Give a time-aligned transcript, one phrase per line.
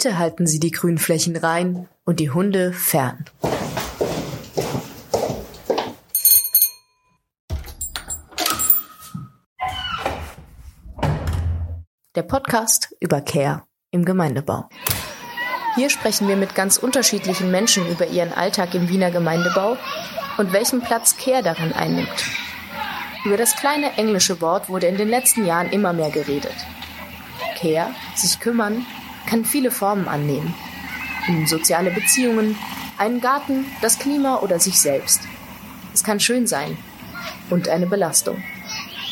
[0.00, 3.24] Bitte halten Sie die Grünflächen rein und die Hunde fern.
[12.14, 14.68] Der Podcast über Care im Gemeindebau.
[15.74, 19.76] Hier sprechen wir mit ganz unterschiedlichen Menschen über ihren Alltag im Wiener Gemeindebau
[20.36, 22.24] und welchen Platz Care darin einnimmt.
[23.24, 26.54] Über das kleine englische Wort wurde in den letzten Jahren immer mehr geredet.
[27.60, 28.86] Care, sich kümmern,
[29.28, 30.54] kann viele Formen annehmen.
[31.26, 32.56] In soziale Beziehungen,
[32.96, 35.20] einen Garten, das Klima oder sich selbst.
[35.92, 36.78] Es kann schön sein
[37.50, 38.42] und eine Belastung.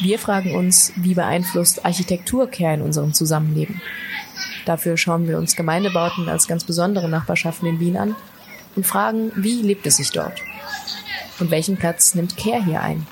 [0.01, 3.81] Wir fragen uns, wie beeinflusst Architektur Care in unserem Zusammenleben?
[4.65, 8.17] Dafür schauen wir uns Gemeindebauten als ganz besondere Nachbarschaften in Wien an
[8.75, 10.41] und fragen, wie lebt es sich dort?
[11.39, 13.07] Und welchen Platz nimmt Care hier ein?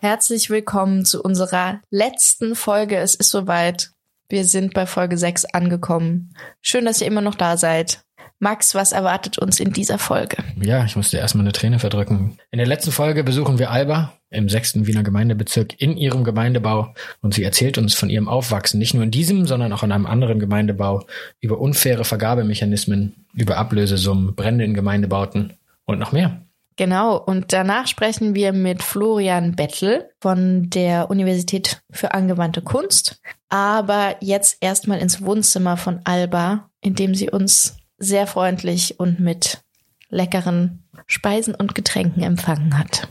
[0.00, 2.96] Herzlich willkommen zu unserer letzten Folge.
[2.96, 3.92] Es ist soweit.
[4.30, 6.32] Wir sind bei Folge 6 angekommen.
[6.62, 8.04] Schön, dass ihr immer noch da seid.
[8.38, 10.36] Max, was erwartet uns in dieser Folge?
[10.62, 12.38] Ja, ich musste erstmal eine Träne verdrücken.
[12.52, 17.34] In der letzten Folge besuchen wir Alba im sechsten Wiener Gemeindebezirk in ihrem Gemeindebau und
[17.34, 20.38] sie erzählt uns von ihrem Aufwachsen, nicht nur in diesem, sondern auch in einem anderen
[20.38, 21.04] Gemeindebau,
[21.40, 26.40] über unfaire Vergabemechanismen, über Ablösesummen, Brände in Gemeindebauten und noch mehr.
[26.80, 33.20] Genau, und danach sprechen wir mit Florian Bettel von der Universität für angewandte Kunst.
[33.50, 39.62] Aber jetzt erstmal ins Wohnzimmer von Alba, in dem sie uns sehr freundlich und mit
[40.08, 43.06] leckeren Speisen und Getränken empfangen hat.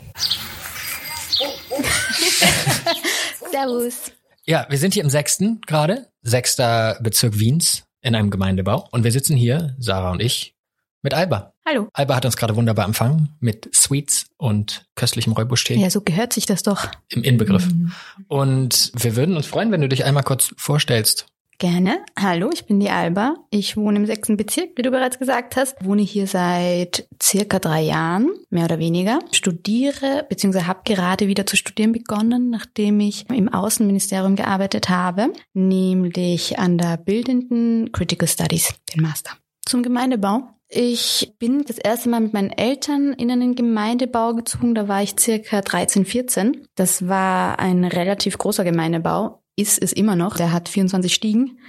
[3.52, 4.12] Servus.
[4.48, 9.12] Ja, wir sind hier im sechsten gerade, sechster Bezirk Wiens in einem Gemeindebau und wir
[9.12, 10.56] sitzen hier, Sarah und ich,
[11.04, 11.54] mit Alba.
[11.70, 11.88] Hallo.
[11.94, 15.76] Alba hat uns gerade wunderbar empfangen mit Sweets und köstlichem Räubusch-Tee.
[15.76, 16.88] Ja, so gehört sich das doch.
[17.10, 17.68] Im Inbegriff.
[17.68, 17.92] Mhm.
[18.28, 21.28] Und wir würden uns freuen, wenn du dich einmal kurz vorstellst.
[21.60, 22.00] Gerne.
[22.18, 23.36] Hallo, ich bin die Alba.
[23.52, 25.76] Ich wohne im sechsten Bezirk, wie du bereits gesagt hast.
[25.86, 29.20] Wohne hier seit circa drei Jahren, mehr oder weniger.
[29.32, 30.64] Studiere bzw.
[30.64, 36.98] habe gerade wieder zu studieren begonnen, nachdem ich im Außenministerium gearbeitet habe, nämlich an der
[36.98, 39.34] bildenden Critical Studies, den Master.
[39.68, 40.48] Zum Gemeindebau.
[40.72, 44.76] Ich bin das erste Mal mit meinen Eltern in einen Gemeindebau gezogen.
[44.76, 46.68] Da war ich circa 13, 14.
[46.76, 50.38] Das war ein relativ großer Gemeindebau ist es immer noch.
[50.38, 51.60] Der hat 24 Stiegen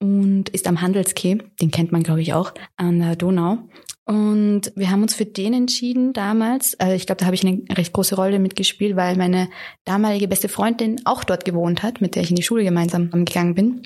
[0.00, 1.38] und ist am Handelskeh.
[1.60, 3.58] Den kennt man, glaube ich, auch an der Donau.
[4.04, 6.78] Und wir haben uns für den entschieden damals.
[6.78, 9.48] Also ich glaube, da habe ich eine recht große Rolle mitgespielt, weil meine
[9.84, 13.54] damalige beste Freundin auch dort gewohnt hat, mit der ich in die Schule gemeinsam gegangen
[13.54, 13.82] bin.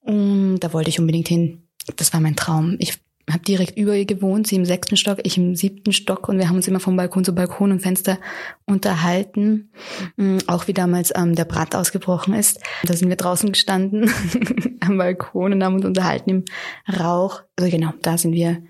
[0.00, 1.68] Und da wollte ich unbedingt hin.
[1.96, 2.76] Das war mein Traum.
[2.78, 2.98] Ich
[3.32, 6.48] habe direkt über ihr gewohnt, sie im sechsten Stock, ich im siebten Stock und wir
[6.48, 8.18] haben uns immer vom Balkon zu Balkon und Fenster
[8.66, 9.70] unterhalten.
[10.16, 12.60] Mhm, auch wie damals ähm, der Brat ausgebrochen ist.
[12.84, 14.10] Da sind wir draußen gestanden
[14.80, 16.44] am Balkon und haben uns unterhalten im
[16.88, 17.42] Rauch.
[17.56, 18.62] Also genau, da sind wir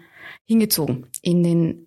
[0.46, 1.86] hingezogen in den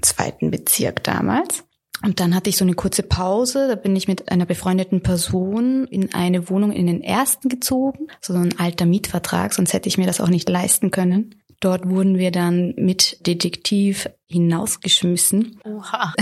[0.00, 1.64] zweiten Bezirk damals.
[2.04, 3.68] Und dann hatte ich so eine kurze Pause.
[3.68, 8.08] Da bin ich mit einer befreundeten Person in eine Wohnung in den ersten gezogen.
[8.20, 11.41] So ein alter Mietvertrag, sonst hätte ich mir das auch nicht leisten können.
[11.62, 15.60] Dort wurden wir dann mit Detektiv hinausgeschmissen.
[15.64, 16.12] Oha.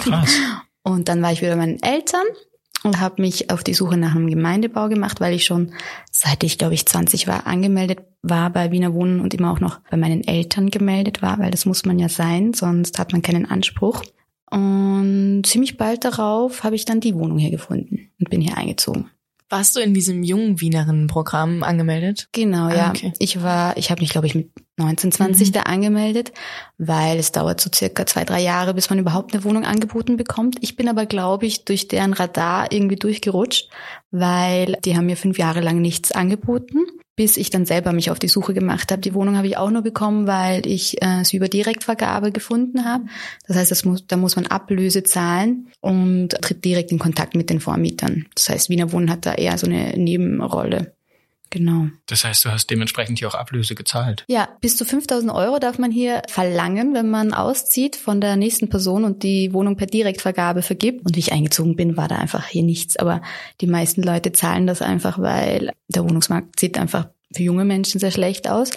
[0.00, 0.36] Krass.
[0.82, 2.24] und dann war ich wieder bei meinen Eltern
[2.82, 5.72] und habe mich auf die Suche nach einem Gemeindebau gemacht, weil ich schon
[6.10, 9.78] seit ich glaube ich 20 war angemeldet war bei Wiener Wohnen und immer auch noch
[9.90, 13.46] bei meinen Eltern gemeldet war, weil das muss man ja sein, sonst hat man keinen
[13.46, 14.02] Anspruch.
[14.50, 19.08] Und ziemlich bald darauf habe ich dann die Wohnung hier gefunden und bin hier eingezogen.
[19.50, 22.28] Warst du in diesem jungen Wienerinnen-Programm angemeldet?
[22.30, 22.90] Genau, ah, ja.
[22.90, 23.12] Okay.
[23.18, 25.52] Ich war, ich habe mich, glaube ich, mit 19, 20 mhm.
[25.52, 26.32] da angemeldet,
[26.78, 30.58] weil es dauert so circa zwei, drei Jahre, bis man überhaupt eine Wohnung angeboten bekommt.
[30.60, 33.68] Ich bin aber, glaube ich, durch deren Radar irgendwie durchgerutscht,
[34.12, 36.86] weil die haben mir fünf Jahre lang nichts angeboten
[37.20, 39.02] bis ich dann selber mich auf die Suche gemacht habe.
[39.02, 43.04] Die Wohnung habe ich auch nur bekommen, weil ich äh, sie über Direktvergabe gefunden habe.
[43.46, 47.50] Das heißt, das muss, da muss man Ablöse zahlen und tritt direkt in Kontakt mit
[47.50, 48.24] den Vormietern.
[48.34, 50.94] Das heißt, Wiener Wohnen hat da eher so eine Nebenrolle.
[51.50, 51.88] Genau.
[52.06, 54.24] Das heißt, du hast dementsprechend hier auch Ablöse gezahlt.
[54.28, 58.68] Ja, bis zu 5000 Euro darf man hier verlangen, wenn man auszieht von der nächsten
[58.68, 61.04] Person und die Wohnung per Direktvergabe vergibt.
[61.04, 62.96] Und wie ich eingezogen bin, war da einfach hier nichts.
[62.96, 63.20] Aber
[63.60, 68.10] die meisten Leute zahlen das einfach, weil der Wohnungsmarkt sieht einfach für junge Menschen sehr
[68.10, 68.70] schlecht aus.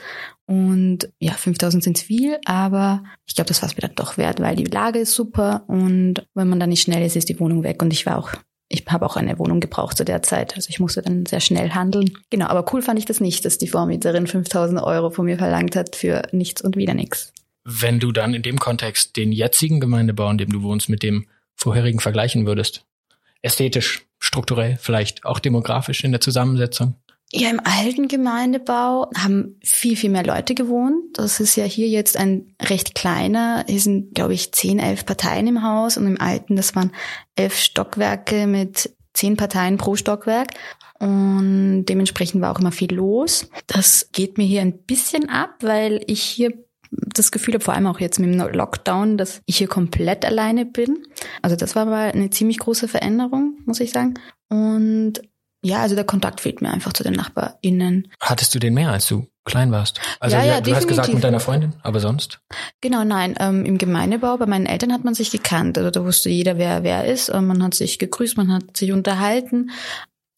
[0.45, 4.41] Und ja, 5000 sind viel, aber ich glaube, das war es mir dann doch wert,
[4.41, 7.63] weil die Lage ist super und wenn man dann nicht schnell ist, ist die Wohnung
[7.63, 7.81] weg.
[7.81, 8.31] Und ich war auch
[8.73, 10.55] ich habe auch eine Wohnung gebraucht zu der Zeit.
[10.55, 12.17] Also ich musste dann sehr schnell handeln.
[12.31, 15.75] Genau, aber cool fand ich das nicht, dass die Vormieterin 5000 Euro von mir verlangt
[15.75, 17.33] hat für nichts und wieder nichts.
[17.63, 21.27] Wenn du dann in dem Kontext den jetzigen Gemeindebau, in dem du wohnst, mit dem
[21.55, 22.83] vorherigen vergleichen würdest,
[23.43, 26.95] ästhetisch, strukturell, vielleicht auch demografisch in der Zusammensetzung?
[27.35, 31.17] Ja, im alten Gemeindebau haben viel, viel mehr Leute gewohnt.
[31.17, 33.65] Das ist ja hier jetzt ein recht kleiner.
[33.67, 36.91] Hier sind, glaube ich, zehn, elf Parteien im Haus und im alten, das waren
[37.35, 40.51] elf Stockwerke mit zehn Parteien pro Stockwerk.
[40.99, 43.49] Und dementsprechend war auch immer viel los.
[43.65, 46.53] Das geht mir hier ein bisschen ab, weil ich hier
[46.91, 50.67] das Gefühl habe, vor allem auch jetzt mit dem Lockdown, dass ich hier komplett alleine
[50.67, 51.07] bin.
[51.41, 54.13] Also das war mal eine ziemlich große Veränderung, muss ich sagen.
[54.49, 55.19] Und
[55.63, 58.09] ja, also der Kontakt fehlt mir einfach zu den NachbarInnen.
[58.19, 59.99] Hattest du den mehr, als du klein warst?
[60.19, 62.39] Also ja, ja, du hast gesagt mit deiner Freundin, aber sonst?
[62.81, 63.35] Genau, nein.
[63.39, 65.77] Ähm, Im Gemeindebau bei meinen Eltern hat man sich gekannt.
[65.77, 67.29] Also da wusste jeder, wer wer ist.
[67.29, 69.71] Und man hat sich gegrüßt, man hat sich unterhalten.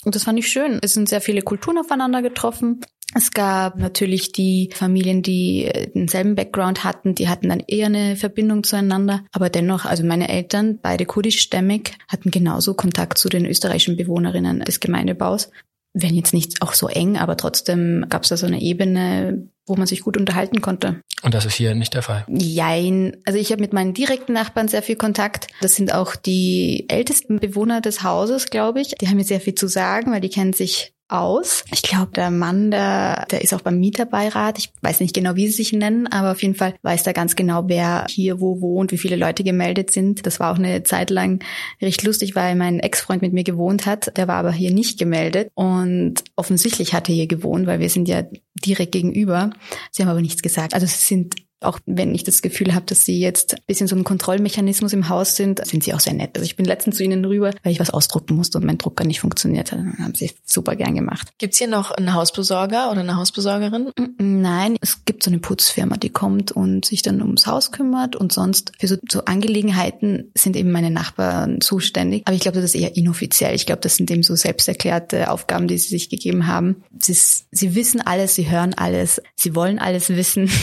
[0.05, 0.79] Und das fand ich schön.
[0.83, 2.81] Es sind sehr viele Kulturen aufeinander getroffen.
[3.13, 8.63] Es gab natürlich die Familien, die denselben Background hatten, die hatten dann eher eine Verbindung
[8.63, 9.23] zueinander.
[9.31, 14.79] Aber dennoch, also meine Eltern, beide kurdischstämmig, hatten genauso Kontakt zu den österreichischen Bewohnerinnen des
[14.79, 15.49] Gemeindebaus.
[15.93, 19.77] Wenn jetzt nicht auch so eng, aber trotzdem gab es da so eine Ebene, wo
[19.77, 20.99] man sich gut unterhalten konnte.
[21.23, 22.25] Und das ist hier nicht der Fall?
[22.27, 23.15] Jein.
[23.25, 25.47] Also ich habe mit meinen direkten Nachbarn sehr viel Kontakt.
[25.61, 28.95] Das sind auch die ältesten Bewohner des Hauses, glaube ich.
[28.99, 31.63] Die haben mir sehr viel zu sagen, weil die kennen sich aus.
[31.71, 34.57] Ich glaube, der Mann, der, der ist auch beim Mieterbeirat.
[34.57, 37.35] Ich weiß nicht genau, wie sie sich nennen, aber auf jeden Fall weiß er ganz
[37.35, 40.25] genau, wer hier wo wohnt, wie viele Leute gemeldet sind.
[40.25, 41.43] Das war auch eine Zeit lang
[41.81, 44.17] recht lustig, weil mein Ex-Freund mit mir gewohnt hat.
[44.17, 48.07] Der war aber hier nicht gemeldet und offensichtlich hat er hier gewohnt, weil wir sind
[48.07, 48.23] ja
[48.65, 49.51] direkt gegenüber.
[49.91, 50.73] Sie haben aber nichts gesagt.
[50.73, 53.95] Also sie sind auch wenn ich das Gefühl habe, dass sie jetzt ein bisschen so
[53.95, 56.31] ein Kontrollmechanismus im Haus sind, sind sie auch sehr nett.
[56.35, 59.03] Also ich bin letztens zu ihnen rüber, weil ich was ausdrucken musste und mein Drucker
[59.03, 59.79] nicht funktioniert hat.
[59.79, 61.29] Dann haben sie super gern gemacht.
[61.37, 63.91] Gibt's hier noch einen Hausbesorger oder eine Hausbesorgerin?
[64.17, 68.31] Nein, es gibt so eine Putzfirma, die kommt und sich dann ums Haus kümmert und
[68.31, 72.23] sonst für so, so Angelegenheiten sind eben meine Nachbarn zuständig.
[72.25, 73.55] Aber ich glaube, das ist eher inoffiziell.
[73.55, 76.83] Ich glaube, das sind eben so selbsterklärte Aufgaben, die sie sich gegeben haben.
[76.99, 77.15] Sie,
[77.51, 80.49] sie wissen alles, sie hören alles, sie wollen alles wissen.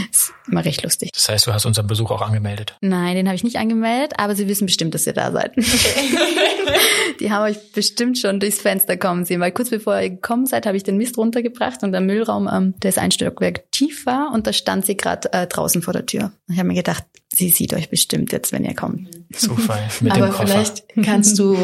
[0.10, 1.10] ist immer recht lustig.
[1.12, 2.76] Das heißt, du hast unseren Besuch auch angemeldet?
[2.80, 5.52] Nein, den habe ich nicht angemeldet, aber sie wissen bestimmt, dass ihr da seid.
[7.20, 10.66] die haben euch bestimmt schon durchs Fenster kommen sehen, weil kurz bevor ihr gekommen seid,
[10.66, 14.32] habe ich den Mist runtergebracht und der Müllraum, ähm, der ist ein Stockwerk tief war
[14.32, 16.32] und da stand sie gerade äh, draußen vor der Tür.
[16.50, 19.08] Ich habe mir gedacht, sie sieht euch bestimmt jetzt, wenn ihr kommt.
[19.34, 20.46] Zufall mit Aber dem Koffer.
[20.46, 21.56] vielleicht kannst du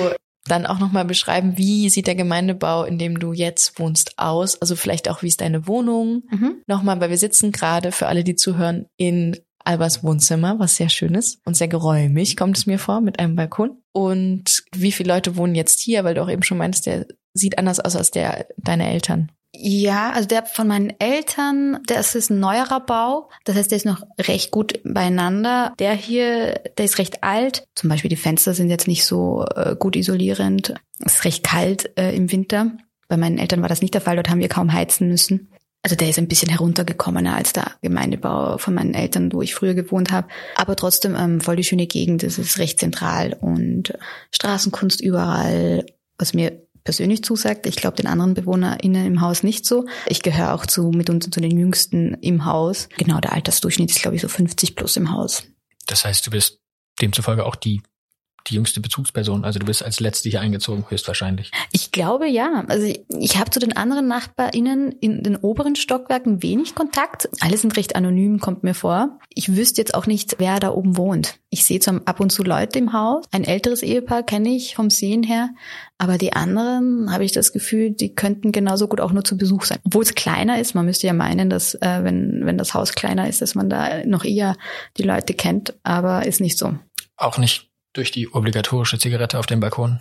[0.49, 4.61] dann auch nochmal beschreiben, wie sieht der Gemeindebau, in dem du jetzt wohnst, aus?
[4.61, 6.25] Also vielleicht auch, wie ist deine Wohnung?
[6.31, 6.63] Mhm.
[6.67, 11.15] Nochmal, weil wir sitzen gerade, für alle, die zuhören, in Albers Wohnzimmer, was sehr schön
[11.15, 13.83] ist und sehr geräumig, kommt es mir vor, mit einem Balkon.
[13.93, 16.05] Und wie viele Leute wohnen jetzt hier?
[16.05, 19.33] Weil du auch eben schon meinst, der sieht anders aus als der deine Eltern.
[19.53, 23.31] Ja, also der von meinen Eltern, das ist ein neuerer Bau.
[23.45, 25.73] Das heißt, der ist noch recht gut beieinander.
[25.79, 27.67] Der hier, der ist recht alt.
[27.75, 30.75] Zum Beispiel die Fenster sind jetzt nicht so äh, gut isolierend.
[31.05, 32.73] Es ist recht kalt äh, im Winter.
[33.09, 34.17] Bei meinen Eltern war das nicht der Fall.
[34.17, 35.49] Dort haben wir kaum heizen müssen.
[35.83, 39.75] Also der ist ein bisschen heruntergekommener als der Gemeindebau von meinen Eltern, wo ich früher
[39.75, 40.27] gewohnt habe.
[40.57, 42.25] Aber trotzdem ähm, voll die schöne Gegend.
[42.25, 43.97] Es ist recht zentral und
[44.33, 45.87] Straßenkunst überall,
[46.19, 47.67] was mir persönlich zusagt.
[47.67, 49.85] Ich glaube den anderen BewohnerInnen im Haus nicht so.
[50.07, 52.89] Ich gehöre auch zu mitunter zu den Jüngsten im Haus.
[52.97, 55.45] Genau, der Altersdurchschnitt ist, glaube ich, so 50 plus im Haus.
[55.87, 56.61] Das heißt, du bist
[57.03, 57.83] demzufolge auch die
[58.49, 59.45] die jüngste Bezugsperson.
[59.45, 61.51] Also du bist als letzte hier eingezogen, höchstwahrscheinlich.
[61.73, 62.65] Ich glaube ja.
[62.69, 67.29] Also ich, ich habe zu den anderen NachbarInnen in den oberen Stockwerken wenig Kontakt.
[67.41, 69.19] Alle sind recht anonym, kommt mir vor.
[69.35, 71.39] Ich wüsste jetzt auch nicht, wer da oben wohnt.
[71.51, 73.25] Ich sehe zwar ab und zu Leute im Haus.
[73.33, 75.51] Ein älteres Ehepaar kenne ich vom Sehen her.
[75.99, 79.65] Aber die anderen habe ich das Gefühl, die könnten genauso gut auch nur zu Besuch
[79.65, 79.79] sein.
[79.85, 80.75] Obwohl es kleiner ist.
[80.75, 84.05] Man müsste ja meinen, dass äh, wenn, wenn das Haus kleiner ist, dass man da
[84.05, 84.57] noch eher
[84.99, 85.75] die Leute kennt.
[85.83, 86.75] Aber ist nicht so.
[87.17, 90.01] Auch nicht durch die obligatorische Zigarette auf dem Balkon.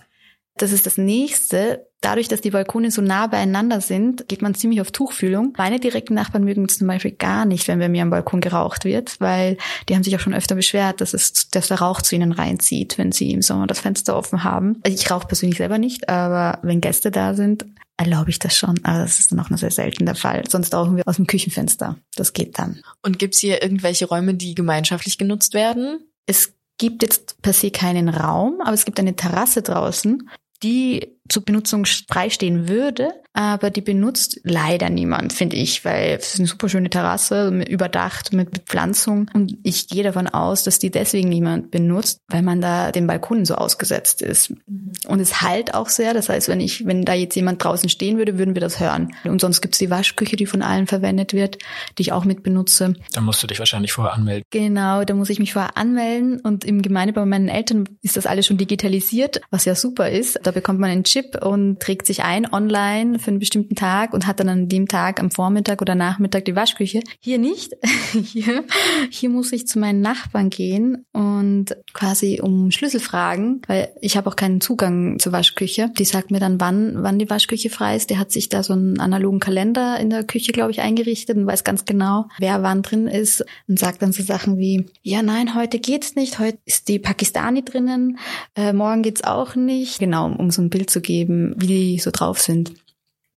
[0.57, 1.87] Das ist das nächste.
[1.99, 5.53] Dadurch, dass die Balkone so nah beieinander sind, geht man ziemlich auf Tuchfühlung.
[5.57, 8.85] Meine direkten Nachbarn mögen es zum Beispiel gar nicht, wenn bei mir am Balkon geraucht
[8.85, 9.57] wird, weil
[9.89, 12.97] die haben sich auch schon öfter beschwert, dass es, dass der Rauch zu ihnen reinzieht,
[12.97, 14.79] wenn sie im Sommer das Fenster offen haben.
[14.83, 17.65] Also ich rauche persönlich selber nicht, aber wenn Gäste da sind,
[17.97, 18.79] erlaube ich das schon.
[18.83, 20.43] Aber das ist dann auch nur sehr selten der Fall.
[20.47, 21.97] Sonst rauchen wir aus dem Küchenfenster.
[22.15, 22.81] Das geht dann.
[23.01, 25.99] Und gibt's hier irgendwelche Räume, die gemeinschaftlich genutzt werden?
[26.27, 30.29] Es gibt jetzt per se keinen Raum, aber es gibt eine Terrasse draußen.
[30.63, 36.39] Die zur Benutzung freistehen würde, aber die benutzt leider niemand, finde ich, weil es ist
[36.39, 41.27] eine super schöne Terrasse, überdacht mit Bepflanzung und ich gehe davon aus, dass die deswegen
[41.27, 44.51] niemand benutzt, weil man da dem Balkon so ausgesetzt ist.
[44.67, 44.93] Mhm.
[45.07, 48.17] Und es halt auch sehr, das heißt, wenn ich, wenn da jetzt jemand draußen stehen
[48.17, 49.13] würde, würden wir das hören.
[49.25, 51.57] Und sonst gibt's die Waschküche, die von allen verwendet wird,
[51.97, 52.93] die ich auch mit benutze.
[53.11, 54.45] Da musst du dich wahrscheinlich vorher anmelden.
[54.51, 58.25] Genau, da muss ich mich vorher anmelden und im Gemeindebau bei meinen Eltern ist das
[58.25, 60.39] alles schon digitalisiert, was ja super ist.
[60.43, 64.27] Da bekommt man einen Chip und trägt sich ein online für einen bestimmten Tag und
[64.27, 66.99] hat dann an dem Tag am Vormittag oder Nachmittag die Waschküche.
[67.21, 67.73] Hier nicht.
[68.11, 68.65] hier,
[69.09, 74.29] hier muss ich zu meinen Nachbarn gehen und quasi um Schlüssel fragen, weil ich habe
[74.29, 75.89] auch keinen Zugang zur Waschküche.
[75.97, 78.09] Die sagt mir dann, wann, wann die Waschküche frei ist.
[78.09, 81.47] Der hat sich da so einen analogen Kalender in der Küche, glaube ich, eingerichtet und
[81.47, 85.55] weiß ganz genau, wer wann drin ist und sagt dann so Sachen wie, ja, nein,
[85.55, 88.19] heute geht's nicht, heute ist die Pakistani drinnen,
[88.57, 89.99] äh, morgen geht's auch nicht.
[89.99, 92.73] Genau, um so ein Bild zu geben, wie die so drauf sind.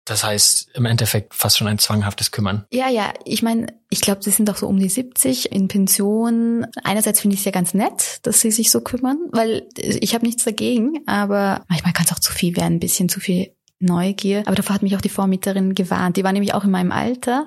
[0.08, 2.64] Das heißt im Endeffekt fast schon ein zwanghaftes Kümmern.
[2.72, 3.12] Ja, ja.
[3.24, 6.66] Ich meine, ich glaube, sie sind doch so um die 70 in Pension.
[6.82, 10.24] Einerseits finde ich es ja ganz nett, dass sie sich so kümmern, weil ich habe
[10.24, 14.42] nichts dagegen, aber manchmal kann es auch zu viel werden, ein bisschen zu viel Neugier.
[14.46, 16.16] Aber davor hat mich auch die Vormieterin gewarnt.
[16.16, 17.44] Die war nämlich auch in meinem Alter.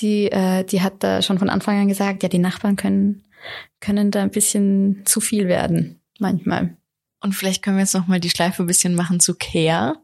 [0.00, 3.24] Die, äh, die hat da schon von Anfang an gesagt, ja, die Nachbarn können,
[3.80, 6.76] können da ein bisschen zu viel werden, manchmal.
[7.20, 9.94] Und vielleicht können wir jetzt noch mal die Schleife ein bisschen machen zu Care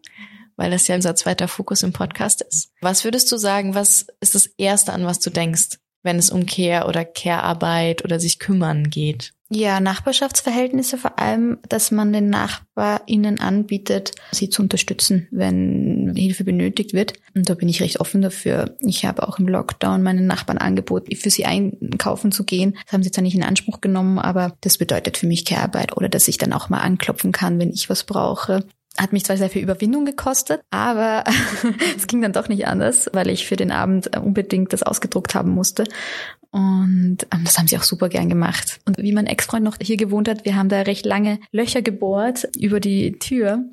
[0.57, 2.71] weil das ja unser zweiter Fokus im Podcast ist.
[2.81, 6.47] Was würdest du sagen, was ist das Erste, an was du denkst, wenn es um
[6.47, 9.33] Care oder Care-Arbeit oder sich kümmern geht?
[9.55, 16.95] Ja, Nachbarschaftsverhältnisse vor allem, dass man den NachbarInnen anbietet, sie zu unterstützen, wenn Hilfe benötigt
[16.95, 17.13] wird.
[17.35, 18.77] Und da bin ich recht offen dafür.
[18.81, 22.79] Ich habe auch im Lockdown meinen Nachbarn angeboten, für sie einkaufen zu gehen.
[22.87, 26.09] Das haben sie zwar nicht in Anspruch genommen, aber das bedeutet für mich Care-Arbeit oder
[26.09, 28.65] dass ich dann auch mal anklopfen kann, wenn ich was brauche.
[28.99, 31.25] Hat mich zwar sehr viel Überwindung gekostet, aber
[31.97, 35.51] es ging dann doch nicht anders, weil ich für den Abend unbedingt das ausgedruckt haben
[35.51, 35.85] musste.
[36.51, 38.81] Und ähm, das haben sie auch super gern gemacht.
[38.85, 42.49] Und wie mein Ex-Freund noch hier gewohnt hat, wir haben da recht lange Löcher gebohrt
[42.59, 43.65] über die Tür,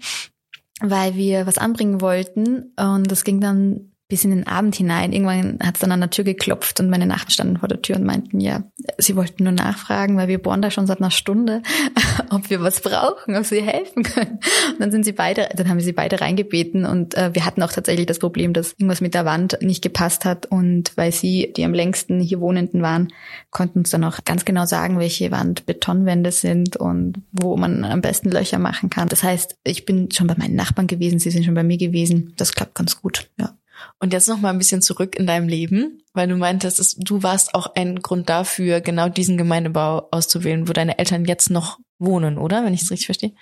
[0.80, 2.74] weil wir was anbringen wollten.
[2.78, 5.14] Und das ging dann bis in den Abend hinein.
[5.14, 7.96] Irgendwann hat es dann an der Tür geklopft und meine Nachbarn standen vor der Tür
[7.96, 8.64] und meinten, ja,
[8.98, 11.62] sie wollten nur nachfragen, weil wir bohren da schon seit einer Stunde,
[12.32, 14.40] ob wir was brauchen, ob sie helfen können.
[14.72, 17.62] Und dann sind sie beide, dann haben wir sie beide reingebeten und äh, wir hatten
[17.62, 21.54] auch tatsächlich das Problem, dass irgendwas mit der Wand nicht gepasst hat und weil sie
[21.56, 23.10] die am längsten hier Wohnenden waren,
[23.52, 28.02] konnten uns dann auch ganz genau sagen, welche Wand Betonwände sind und wo man am
[28.02, 29.08] besten Löcher machen kann.
[29.08, 32.34] Das heißt, ich bin schon bei meinen Nachbarn gewesen, sie sind schon bei mir gewesen.
[32.38, 33.56] Das klappt ganz gut, ja.
[34.00, 37.24] Und jetzt noch mal ein bisschen zurück in deinem Leben, weil du meintest, dass du
[37.24, 42.38] warst auch ein Grund dafür, genau diesen Gemeindebau auszuwählen, wo deine Eltern jetzt noch wohnen,
[42.38, 42.64] oder?
[42.64, 43.34] Wenn ich es richtig verstehe.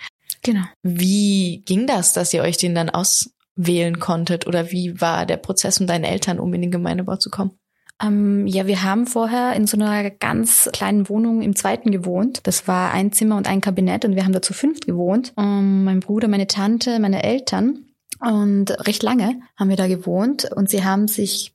[0.44, 0.64] Genau.
[0.84, 4.48] Wie ging das, dass ihr euch den dann auswählen konntet?
[4.48, 7.52] Oder wie war der Prozess um deine Eltern, um in den Gemeindebau zu kommen?
[8.02, 12.42] Ähm, ja, wir haben vorher in so einer ganz kleinen Wohnung im zweiten gewohnt.
[12.44, 15.34] Das war ein Zimmer und ein Kabinett und wir haben da zu fünft gewohnt.
[15.38, 17.87] Ähm, mein Bruder, meine Tante, meine Eltern.
[18.20, 21.54] Und recht lange haben wir da gewohnt und sie haben sich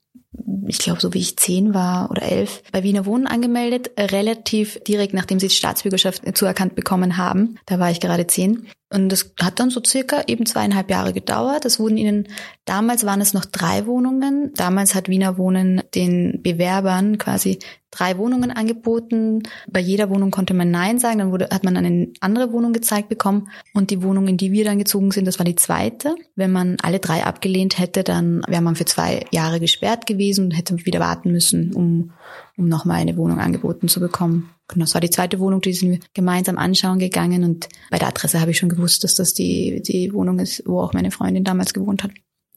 [0.67, 5.15] ich glaube, so wie ich zehn war oder elf, bei Wiener Wohnen angemeldet, relativ direkt
[5.15, 7.59] nachdem sie die Staatsbürgerschaft zuerkannt bekommen haben.
[7.67, 8.67] Da war ich gerade zehn.
[8.93, 11.65] Und das hat dann so circa eben zweieinhalb Jahre gedauert.
[11.65, 12.29] Das wurden ihnen,
[12.65, 14.53] damals waren es noch drei Wohnungen.
[14.55, 17.59] Damals hat Wiener Wohnen den Bewerbern quasi
[17.91, 19.43] drei Wohnungen angeboten.
[19.71, 21.19] Bei jeder Wohnung konnte man Nein sagen.
[21.19, 23.49] Dann wurde, hat man eine andere Wohnung gezeigt bekommen.
[23.73, 26.15] Und die Wohnung, in die wir dann gezogen sind, das war die zweite.
[26.35, 30.51] Wenn man alle drei abgelehnt hätte, dann wäre man für zwei Jahre gesperrt gewesen und
[30.53, 32.13] hätte wieder warten müssen, um,
[32.57, 34.51] um nochmal eine Wohnung angeboten zu bekommen.
[34.69, 38.09] Genau, das war die zweite Wohnung, die sind wir gemeinsam anschauen gegangen und bei der
[38.09, 41.45] Adresse habe ich schon gewusst, dass das die, die Wohnung ist, wo auch meine Freundin
[41.45, 42.13] damals gewohnt hat.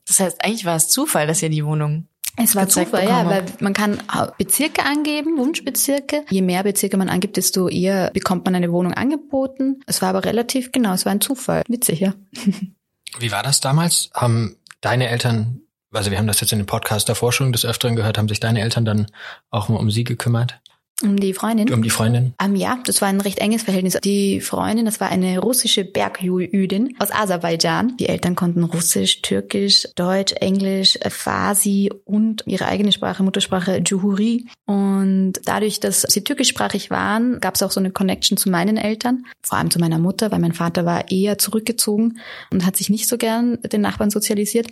[0.07, 3.45] Das heißt, eigentlich war es Zufall, dass ihr die Wohnung es war Zufall, ja, weil
[3.59, 4.01] man kann
[4.37, 6.25] Bezirke angeben, Wunschbezirke.
[6.29, 9.79] Je mehr Bezirke man angibt, desto eher bekommt man eine Wohnung angeboten.
[9.85, 11.63] Es war aber relativ genau, es war ein Zufall.
[11.67, 12.13] Witzig, ja.
[13.19, 14.09] Wie war das damals?
[14.13, 15.61] Haben deine Eltern,
[15.91, 18.39] also wir haben das jetzt in dem Podcast davor schon des Öfteren gehört, haben sich
[18.39, 19.07] deine Eltern dann
[19.51, 20.59] auch mal um sie gekümmert?
[21.03, 21.73] Um die Freundin?
[21.73, 22.33] Um die Freundin?
[22.41, 23.97] Um, ähm, ja, das war ein recht enges Verhältnis.
[24.01, 27.97] Die Freundin, das war eine russische Bergjüdin aus Aserbaidschan.
[27.97, 34.47] Die Eltern konnten Russisch, Türkisch, Deutsch, Englisch, Farsi und ihre eigene Sprache, Muttersprache Juhuri.
[34.65, 39.25] Und dadurch, dass sie türkischsprachig waren, gab es auch so eine Connection zu meinen Eltern,
[39.41, 42.19] vor allem zu meiner Mutter, weil mein Vater war eher zurückgezogen
[42.51, 44.67] und hat sich nicht so gern den Nachbarn sozialisiert.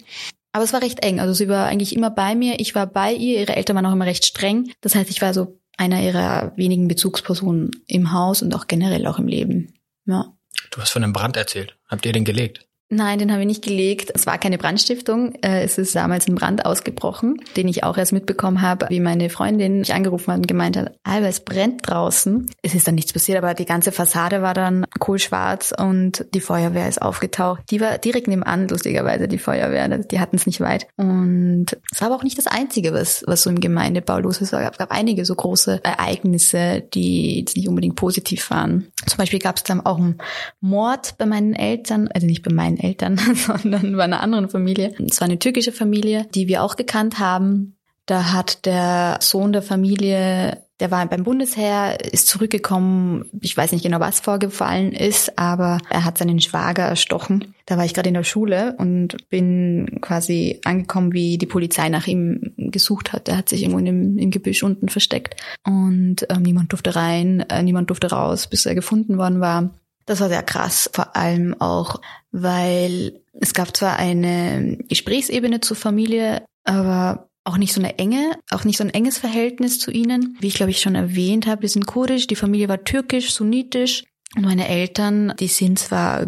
[0.54, 1.20] Aber es war recht eng.
[1.20, 3.92] Also sie war eigentlich immer bei mir, ich war bei ihr, ihre Eltern waren auch
[3.92, 4.72] immer recht streng.
[4.82, 9.18] Das heißt, ich war so einer ihrer wenigen Bezugspersonen im Haus und auch generell auch
[9.20, 9.74] im Leben.
[10.06, 10.32] Ja.
[10.70, 11.76] Du hast von einem Brand erzählt.
[11.88, 12.68] Habt ihr den gelegt?
[12.90, 14.12] Nein, den haben wir nicht gelegt.
[14.14, 15.34] Es war keine Brandstiftung.
[15.42, 19.30] Äh, es ist damals ein Brand ausgebrochen, den ich auch erst mitbekommen habe, wie meine
[19.30, 22.50] Freundin mich angerufen hat und gemeint hat, Alba, es brennt draußen.
[22.62, 26.88] Es ist dann nichts passiert, aber die ganze Fassade war dann kohlschwarz und die Feuerwehr
[26.88, 27.64] ist aufgetaucht.
[27.72, 29.88] Die war direkt nebenan, lustigerweise, die Feuerwehr.
[29.98, 30.88] Die hatten es nicht weit.
[30.96, 34.54] Und es war aber auch nicht das Einzige, was, was so im Gemeindebau los ist.
[34.54, 38.88] Es gab einige so große Ereignisse, die jetzt nicht unbedingt positiv waren.
[39.08, 40.20] Zum Beispiel gab es dann auch einen
[40.62, 44.94] Mord bei meinen Eltern, also nicht bei meinen Eltern, sondern bei einer anderen Familie.
[45.10, 47.78] Es war eine türkische Familie, die wir auch gekannt haben.
[48.06, 53.30] Da hat der Sohn der Familie, der war beim Bundesheer, ist zurückgekommen.
[53.40, 57.54] Ich weiß nicht genau, was vorgefallen ist, aber er hat seinen Schwager erstochen.
[57.66, 62.08] Da war ich gerade in der Schule und bin quasi angekommen, wie die Polizei nach
[62.08, 63.30] ihm gesucht hat.
[63.30, 67.64] Er hat sich irgendwo in im Gebüsch unten versteckt und äh, niemand durfte rein, äh,
[67.64, 69.70] niemand durfte raus, bis er gefunden worden war.
[70.06, 76.46] Das war sehr krass, vor allem auch, weil es gab zwar eine Gesprächsebene zur Familie,
[76.66, 80.38] aber auch nicht so eine enge, auch nicht so ein enges Verhältnis zu ihnen.
[80.40, 84.04] Wie ich glaube ich schon erwähnt habe, wir sind kurdisch, die Familie war türkisch, sunnitisch.
[84.36, 86.26] Und meine Eltern, die sind zwar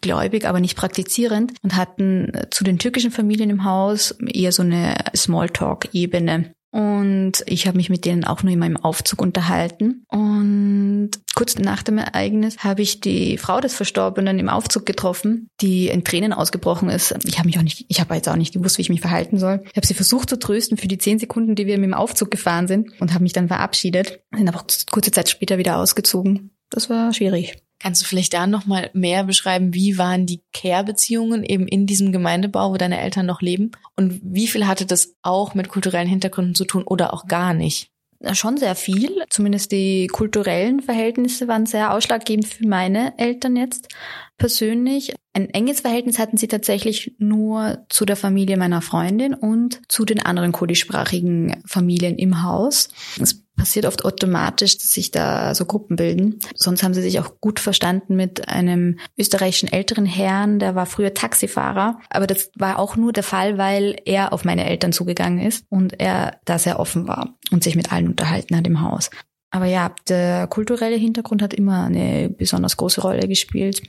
[0.00, 4.94] gläubig, aber nicht praktizierend und hatten zu den türkischen Familien im Haus eher so eine
[5.16, 6.52] Smalltalk-Ebene.
[6.72, 10.04] Und ich habe mich mit denen auch nur in meinem Aufzug unterhalten.
[10.08, 15.88] Und kurz nach dem Ereignis habe ich die Frau des Verstorbenen im Aufzug getroffen, die
[15.88, 17.14] in Tränen ausgebrochen ist.
[17.24, 19.38] Ich habe mich auch nicht, ich habe jetzt auch nicht gewusst, wie ich mich verhalten
[19.38, 19.62] soll.
[19.70, 22.68] Ich habe sie versucht zu trösten für die zehn Sekunden, die wir dem Aufzug gefahren
[22.68, 24.20] sind und habe mich dann verabschiedet.
[24.34, 26.50] Sind aber kurze Zeit später wieder ausgezogen.
[26.70, 27.56] Das war schwierig.
[27.80, 32.12] Kannst du vielleicht da noch mal mehr beschreiben, wie waren die Care-Beziehungen eben in diesem
[32.12, 33.72] Gemeindebau, wo deine Eltern noch leben?
[33.96, 37.90] Und wie viel hatte das auch mit kulturellen Hintergründen zu tun oder auch gar nicht?
[38.34, 39.24] Schon sehr viel.
[39.30, 43.88] Zumindest die kulturellen Verhältnisse waren sehr ausschlaggebend für meine Eltern jetzt
[44.36, 45.14] persönlich.
[45.32, 50.20] Ein enges Verhältnis hatten sie tatsächlich nur zu der Familie meiner Freundin und zu den
[50.20, 52.90] anderen kurdischsprachigen Familien im Haus.
[53.18, 56.38] Es passiert oft automatisch, dass sich da so Gruppen bilden.
[56.54, 61.12] Sonst haben sie sich auch gut verstanden mit einem österreichischen älteren Herrn, der war früher
[61.12, 62.00] Taxifahrer.
[62.08, 66.00] Aber das war auch nur der Fall, weil er auf meine Eltern zugegangen ist und
[66.00, 69.10] er da sehr offen war und sich mit allen unterhalten hat im Haus.
[69.50, 73.82] Aber ja, der kulturelle Hintergrund hat immer eine besonders große Rolle gespielt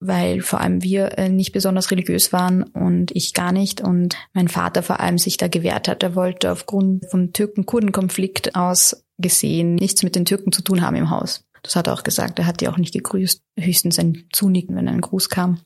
[0.00, 4.48] weil vor allem wir äh, nicht besonders religiös waren und ich gar nicht und mein
[4.48, 6.02] Vater vor allem sich da gewehrt hat.
[6.02, 11.10] Er wollte aufgrund vom Türken-Kurden-Konflikt aus gesehen nichts mit den Türken zu tun haben im
[11.10, 11.44] Haus.
[11.62, 12.38] Das hat er auch gesagt.
[12.38, 13.42] Er hat die auch nicht gegrüßt.
[13.58, 15.60] Höchstens ein Zunicken, wenn ein Gruß kam.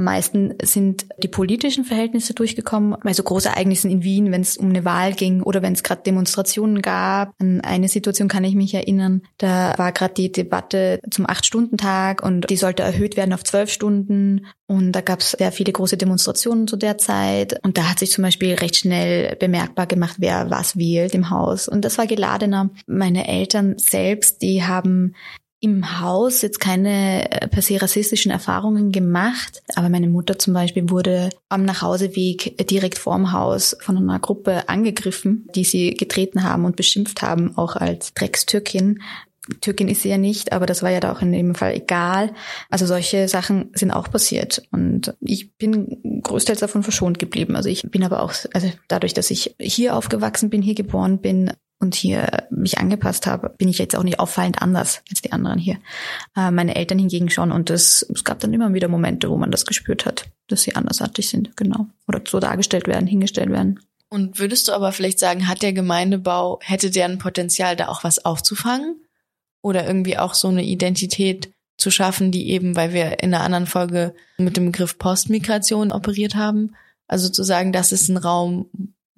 [0.00, 4.70] Am meisten sind die politischen Verhältnisse durchgekommen, bei so Großereignissen in Wien, wenn es um
[4.70, 7.34] eine Wahl ging oder wenn es gerade Demonstrationen gab.
[7.38, 12.48] An eine Situation kann ich mich erinnern, da war gerade die Debatte zum Acht-Stunden-Tag und
[12.48, 14.46] die sollte erhöht werden auf zwölf Stunden.
[14.66, 17.62] Und da gab es sehr viele große Demonstrationen zu der Zeit.
[17.62, 21.68] Und da hat sich zum Beispiel recht schnell bemerkbar gemacht, wer was wählt im Haus.
[21.68, 22.70] Und das war geladener.
[22.86, 25.14] Meine Eltern selbst, die haben
[25.60, 30.88] im Haus jetzt keine äh, per se rassistischen Erfahrungen gemacht, aber meine Mutter zum Beispiel
[30.88, 36.76] wurde am Nachhauseweg direkt vorm Haus von einer Gruppe angegriffen, die sie getreten haben und
[36.76, 39.02] beschimpft haben, auch als Dreckstürkin.
[39.60, 42.32] Türkin ist sie ja nicht, aber das war ja da auch in dem Fall egal.
[42.70, 47.56] Also solche Sachen sind auch passiert und ich bin größtenteils davon verschont geblieben.
[47.56, 51.52] Also ich bin aber auch, also dadurch, dass ich hier aufgewachsen bin, hier geboren bin,
[51.80, 55.58] und hier mich angepasst habe, bin ich jetzt auch nicht auffallend anders als die anderen
[55.58, 55.78] hier.
[56.36, 59.50] Äh, meine Eltern hingegen schon und es, es gab dann immer wieder Momente, wo man
[59.50, 61.86] das gespürt hat, dass sie andersartig sind, genau.
[62.06, 63.80] Oder so dargestellt werden, hingestellt werden.
[64.10, 68.04] Und würdest du aber vielleicht sagen, hat der Gemeindebau, hätte der ein Potenzial, da auch
[68.04, 69.02] was aufzufangen?
[69.62, 73.66] Oder irgendwie auch so eine Identität zu schaffen, die eben, weil wir in einer anderen
[73.66, 76.74] Folge mit dem Begriff Postmigration operiert haben,
[77.08, 78.68] also zu sagen, das ist ein Raum,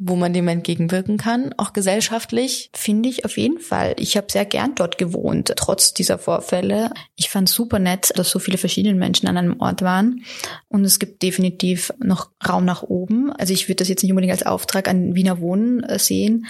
[0.05, 2.71] wo man dem entgegenwirken kann, auch gesellschaftlich?
[2.75, 3.95] Finde ich auf jeden Fall.
[3.99, 6.91] Ich habe sehr gern dort gewohnt, trotz dieser Vorfälle.
[7.15, 10.25] Ich fand super nett, dass so viele verschiedene Menschen an einem Ort waren.
[10.69, 13.33] Und es gibt definitiv noch Raum nach oben.
[13.33, 16.47] Also ich würde das jetzt nicht unbedingt als Auftrag an Wiener Wohnen äh, sehen,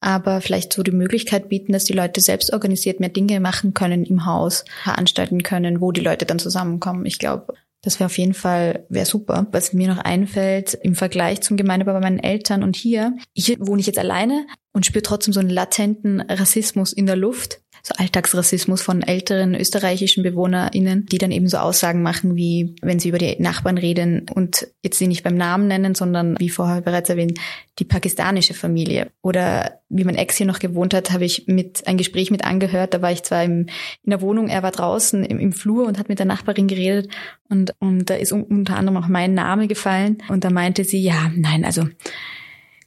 [0.00, 4.04] aber vielleicht so die Möglichkeit bieten, dass die Leute selbst organisiert mehr Dinge machen können
[4.04, 7.06] im Haus, veranstalten können, wo die Leute dann zusammenkommen.
[7.06, 9.46] Ich glaube, das wäre auf jeden Fall, wäre super.
[9.50, 13.80] Was mir noch einfällt, im Vergleich zum Gemeindebau bei meinen Eltern und hier, hier wohne
[13.80, 17.61] ich jetzt alleine und spüre trotzdem so einen latenten Rassismus in der Luft.
[17.82, 23.08] So Alltagsrassismus von älteren österreichischen BewohnerInnen, die dann eben so Aussagen machen, wie wenn sie
[23.08, 27.10] über die Nachbarn reden und jetzt sie nicht beim Namen nennen, sondern wie vorher bereits
[27.10, 27.40] erwähnt,
[27.80, 29.10] die pakistanische Familie.
[29.20, 32.94] Oder wie mein Ex hier noch gewohnt hat, habe ich mit ein Gespräch mit angehört.
[32.94, 33.66] Da war ich zwar im,
[34.04, 37.10] in der Wohnung, er war draußen im, im Flur und hat mit der Nachbarin geredet
[37.48, 41.32] und, und da ist unter anderem auch mein Name gefallen und da meinte sie, ja,
[41.34, 41.88] nein, also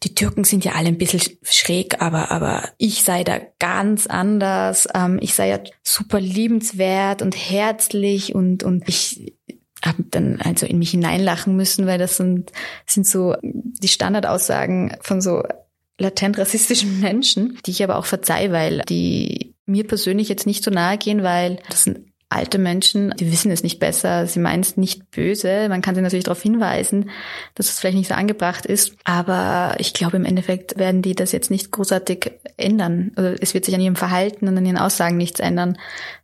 [0.06, 4.88] die Türken sind ja alle ein bisschen schräg, aber, aber ich sei da ganz anders.
[4.94, 9.34] Ähm, ich sei ja super liebenswert und herzlich und, und ich
[9.84, 12.52] habe dann also in mich hineinlachen müssen, weil das sind,
[12.86, 15.44] sind so die Standardaussagen von so
[15.98, 20.70] latent rassistischen Menschen, die ich aber auch verzeih, weil die mir persönlich jetzt nicht so
[20.70, 22.00] nahe gehen, weil das sind
[22.36, 25.68] alte Menschen, die wissen es nicht besser, sie meinen es nicht böse.
[25.70, 27.10] Man kann sie natürlich darauf hinweisen,
[27.56, 28.96] dass es vielleicht nicht so angebracht ist.
[29.06, 33.12] Aber ich glaube, im Endeffekt werden die das jetzt nicht großartig ändern.
[33.18, 35.78] Oder es wird sich an ihrem Verhalten und an ihren Aussagen nichts ändern,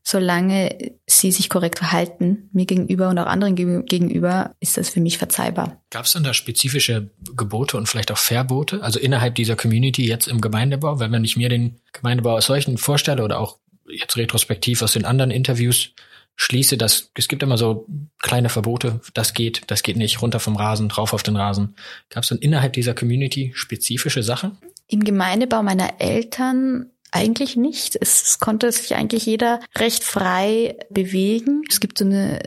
[0.04, 5.18] solange sie sich korrekt verhalten, mir gegenüber und auch anderen gegenüber, ist das für mich
[5.18, 5.82] verzeihbar.
[5.90, 8.82] Gab es denn da spezifische Gebote und vielleicht auch Verbote?
[8.82, 12.78] Also innerhalb dieser Community jetzt im Gemeindebau, weil wenn ich mir den Gemeindebau als solchen
[12.78, 13.58] vorstelle oder auch
[13.92, 15.94] jetzt retrospektiv aus den anderen Interviews
[16.36, 17.86] schließe, dass es gibt immer so
[18.20, 21.76] kleine Verbote, das geht, das geht nicht, runter vom Rasen, drauf auf den Rasen.
[22.10, 24.58] Gab es dann innerhalb dieser Community spezifische Sachen?
[24.88, 27.98] Im Gemeindebau meiner Eltern eigentlich nicht.
[28.00, 31.64] Es, es konnte sich eigentlich jeder recht frei bewegen.
[31.70, 32.42] Es gibt so eine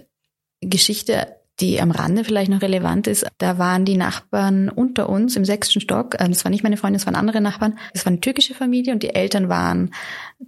[0.60, 5.44] Geschichte die am Rande vielleicht noch relevant ist, da waren die Nachbarn unter uns im
[5.44, 6.16] sechsten Stock.
[6.18, 7.78] Ähm, das war nicht meine Freundin, das waren andere Nachbarn.
[7.92, 9.90] Das war eine türkische Familie und die Eltern waren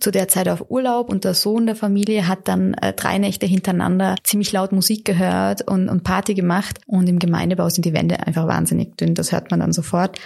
[0.01, 3.47] zu der Zeit auf Urlaub und der Sohn der Familie hat dann äh, drei Nächte
[3.47, 6.81] hintereinander ziemlich laut Musik gehört und, und Party gemacht.
[6.87, 9.15] Und im Gemeindebau sind die Wände einfach wahnsinnig dünn.
[9.15, 10.19] Das hört man dann sofort.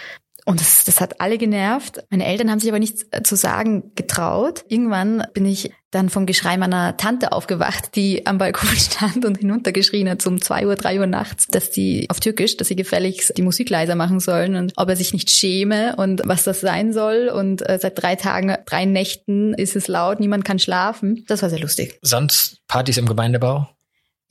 [0.47, 2.03] Und das, das hat alle genervt.
[2.11, 4.65] Meine Eltern haben sich aber nichts äh, zu sagen getraut.
[4.69, 10.09] Irgendwann bin ich dann vom Geschrei meiner Tante aufgewacht, die am Balkon stand und hinuntergeschrien
[10.09, 13.43] hat um zwei Uhr, drei Uhr nachts, dass die auf Türkisch, dass sie gefälligst die
[13.43, 17.31] Musik leiser machen sollen und ob er sich nicht schäme und was das sein soll.
[17.35, 21.25] Und äh, seit drei Tagen, drei Nächten ist es laut, niemand kann schlafen.
[21.27, 21.99] Das war sehr lustig.
[22.03, 23.69] Sonst Partys im Gemeindebau?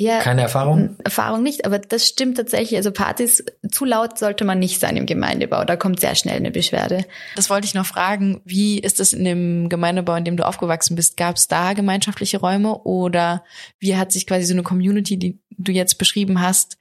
[0.01, 0.95] Ja, Keine Erfahrung?
[1.03, 2.77] Erfahrung nicht, aber das stimmt tatsächlich.
[2.77, 5.65] Also Partys, zu laut sollte man nicht sein im Gemeindebau.
[5.65, 7.03] Da kommt sehr schnell eine Beschwerde.
[7.35, 8.39] Das wollte ich noch fragen.
[8.45, 11.17] Wie ist es in dem Gemeindebau, in dem du aufgewachsen bist?
[11.17, 13.43] Gab es da gemeinschaftliche Räume oder
[13.77, 16.77] wie hat sich quasi so eine Community, die du jetzt beschrieben hast,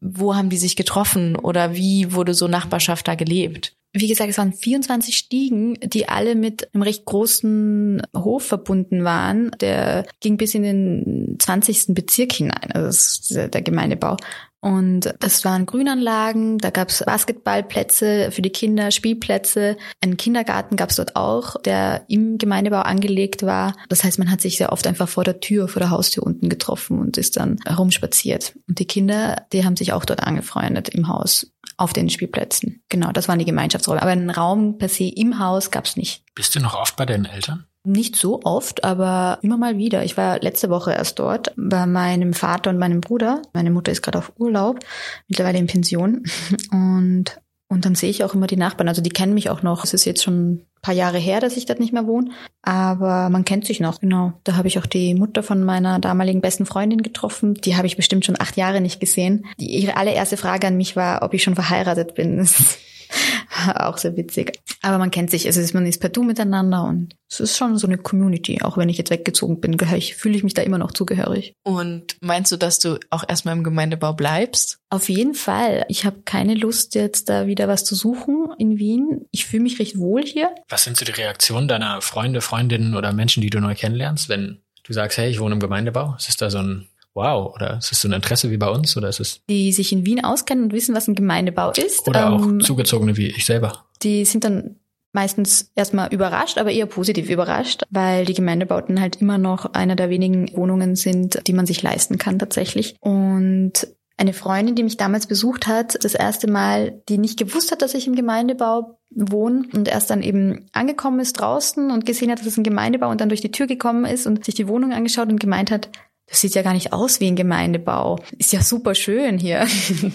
[0.00, 3.74] wo haben die sich getroffen oder wie wurde so Nachbarschaft da gelebt?
[3.92, 9.50] Wie gesagt, es waren 24 Stiegen, die alle mit einem recht großen Hof verbunden waren.
[9.60, 11.88] Der ging bis in den 20.
[11.88, 14.16] Bezirk hinein, also ist der Gemeindebau.
[14.64, 19.76] Und das waren Grünanlagen, da gab es Basketballplätze für die Kinder, Spielplätze.
[20.00, 23.74] Einen Kindergarten gab es dort auch, der im Gemeindebau angelegt war.
[23.88, 26.48] Das heißt, man hat sich sehr oft einfach vor der Tür, vor der Haustür unten
[26.48, 28.56] getroffen und ist dann herumspaziert.
[28.68, 32.82] Und die Kinder, die haben sich auch dort angefreundet im Haus auf den Spielplätzen.
[32.88, 34.02] Genau, das waren die Gemeinschaftsräume.
[34.02, 36.24] Aber einen Raum per se im Haus gab es nicht.
[36.34, 37.66] Bist du noch oft bei deinen Eltern?
[37.84, 40.04] Nicht so oft, aber immer mal wieder.
[40.04, 43.42] Ich war letzte Woche erst dort bei meinem Vater und meinem Bruder.
[43.54, 44.78] Meine Mutter ist gerade auf Urlaub,
[45.26, 46.22] mittlerweile in Pension.
[46.70, 47.40] Und,
[47.72, 48.88] und dann sehe ich auch immer die Nachbarn.
[48.88, 49.82] Also die kennen mich auch noch.
[49.82, 52.30] Es ist jetzt schon ein paar Jahre her, dass ich dort nicht mehr wohne.
[52.60, 54.34] Aber man kennt sich noch, genau.
[54.44, 57.54] Da habe ich auch die Mutter von meiner damaligen besten Freundin getroffen.
[57.54, 59.46] Die habe ich bestimmt schon acht Jahre nicht gesehen.
[59.58, 62.46] Die, ihre allererste Frage an mich war, ob ich schon verheiratet bin.
[63.76, 64.60] auch sehr witzig.
[64.82, 67.86] Aber man kennt sich, also man ist per Du miteinander und es ist schon so
[67.86, 68.62] eine Community.
[68.62, 71.54] Auch wenn ich jetzt weggezogen bin, gehöre ich, fühle ich mich da immer noch zugehörig.
[71.62, 74.78] Und meinst du, dass du auch erstmal im Gemeindebau bleibst?
[74.90, 75.84] Auf jeden Fall.
[75.88, 79.26] Ich habe keine Lust, jetzt da wieder was zu suchen in Wien.
[79.30, 80.54] Ich fühle mich recht wohl hier.
[80.68, 84.60] Was sind so die Reaktionen deiner Freunde, Freundinnen oder Menschen, die du neu kennenlernst, wenn
[84.82, 86.16] du sagst, hey, ich wohne im Gemeindebau?
[86.18, 89.08] Ist da so ein wow, oder ist es so ein Interesse wie bei uns oder
[89.08, 89.40] ist es?
[89.48, 92.08] Die sich in Wien auskennen und wissen, was ein Gemeindebau ist.
[92.08, 93.84] Oder ähm, auch Zugezogene wie ich selber.
[94.02, 94.76] Die sind dann
[95.12, 100.10] meistens erstmal überrascht, aber eher positiv überrascht, weil die Gemeindebauten halt immer noch einer der
[100.10, 102.96] wenigen Wohnungen sind, die man sich leisten kann tatsächlich.
[103.00, 107.82] Und eine Freundin, die mich damals besucht hat, das erste Mal, die nicht gewusst hat,
[107.82, 112.38] dass ich im Gemeindebau wohne und erst dann eben angekommen ist draußen und gesehen hat,
[112.38, 114.92] dass es ein Gemeindebau und dann durch die Tür gekommen ist und sich die Wohnung
[114.92, 115.90] angeschaut und gemeint hat,
[116.32, 118.18] das sieht ja gar nicht aus wie ein Gemeindebau.
[118.38, 119.66] Ist ja super schön hier.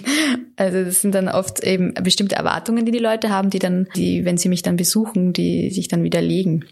[0.56, 4.24] also das sind dann oft eben bestimmte Erwartungen, die die Leute haben, die dann, die,
[4.24, 6.64] wenn sie mich dann besuchen, die sich dann widerlegen.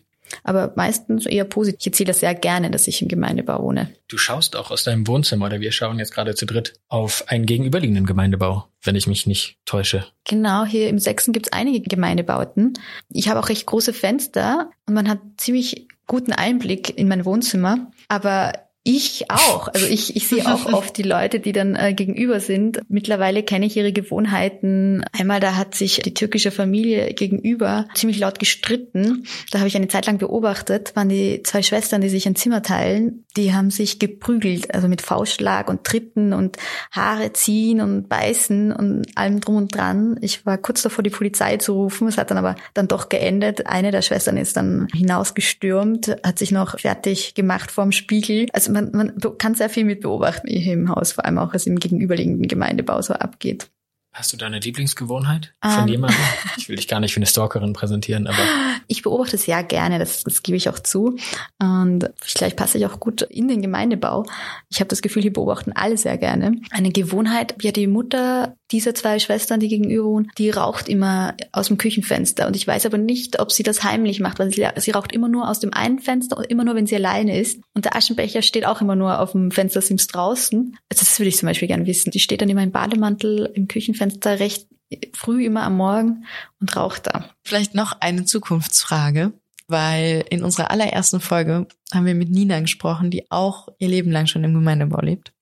[0.43, 1.79] Aber meistens eher positiv.
[1.79, 3.93] Ich erzähle das sehr gerne, dass ich im Gemeindebau wohne.
[4.09, 7.47] Du schaust auch aus deinem Wohnzimmer, oder wir schauen jetzt gerade zu dritt, auf einen
[7.47, 10.05] gegenüberliegenden Gemeindebau, wenn ich mich nicht täusche.
[10.25, 12.73] Genau, hier im Sechsten gibt es einige Gemeindebauten.
[13.13, 17.93] Ich habe auch recht große Fenster und man hat ziemlich guten Einblick in mein Wohnzimmer.
[18.09, 19.67] Aber ich auch.
[19.67, 22.81] Also ich, ich sehe auch oft die Leute, die dann äh, gegenüber sind.
[22.89, 25.05] Mittlerweile kenne ich ihre Gewohnheiten.
[25.13, 29.25] Einmal da hat sich die türkische Familie gegenüber ziemlich laut gestritten.
[29.51, 32.63] Da habe ich eine Zeit lang beobachtet, waren die zwei Schwestern, die sich ein Zimmer
[32.63, 33.25] teilen.
[33.37, 36.57] Die haben sich geprügelt, also mit Faustschlag und Tritten und
[36.93, 40.17] Haare ziehen und beißen und allem drum und dran.
[40.23, 42.07] Ich war kurz davor, die Polizei zu rufen.
[42.07, 43.67] Es hat dann aber dann doch geendet.
[43.67, 48.47] Eine der Schwestern ist dann hinausgestürmt, hat sich noch fertig gemacht vorm Spiegel.
[48.53, 51.67] Also man, man kann sehr viel mit beobachten hier im Haus, vor allem auch, was
[51.67, 53.71] im gegenüberliegenden Gemeindebau so abgeht.
[54.17, 55.89] Hast du da eine Lieblingsgewohnheit von um.
[55.89, 56.19] jemandem?
[56.57, 58.39] Ich will dich gar nicht wie eine Stalkerin präsentieren, aber.
[58.89, 61.17] Ich beobachte sehr gerne, das, das gebe ich auch zu.
[61.59, 64.25] Und vielleicht passe ich auch gut in den Gemeindebau.
[64.69, 66.61] Ich habe das Gefühl, hier beobachten alle sehr gerne.
[66.71, 71.67] Eine Gewohnheit, ja, die Mutter dieser zwei Schwestern, die gegenüber wohnen, die raucht immer aus
[71.67, 72.47] dem Küchenfenster.
[72.47, 75.29] Und ich weiß aber nicht, ob sie das heimlich macht, weil sie, sie raucht immer
[75.29, 77.61] nur aus dem einen Fenster und immer nur, wenn sie alleine ist.
[77.75, 80.77] Und der Aschenbecher steht auch immer nur auf dem Fenstersims draußen.
[80.91, 82.11] Also das würde ich zum Beispiel gerne wissen.
[82.13, 84.69] Die steht dann immer im Bademantel im Küchenfenster Fenster recht
[85.15, 86.27] früh immer am Morgen
[86.61, 87.31] und raucht da.
[87.43, 89.33] Vielleicht noch eine Zukunftsfrage,
[89.67, 94.27] weil in unserer allerersten Folge haben wir mit Nina gesprochen, die auch ihr Leben lang
[94.27, 95.33] schon im Gemeindebau lebt.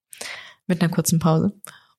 [0.67, 1.53] Mit einer kurzen Pause.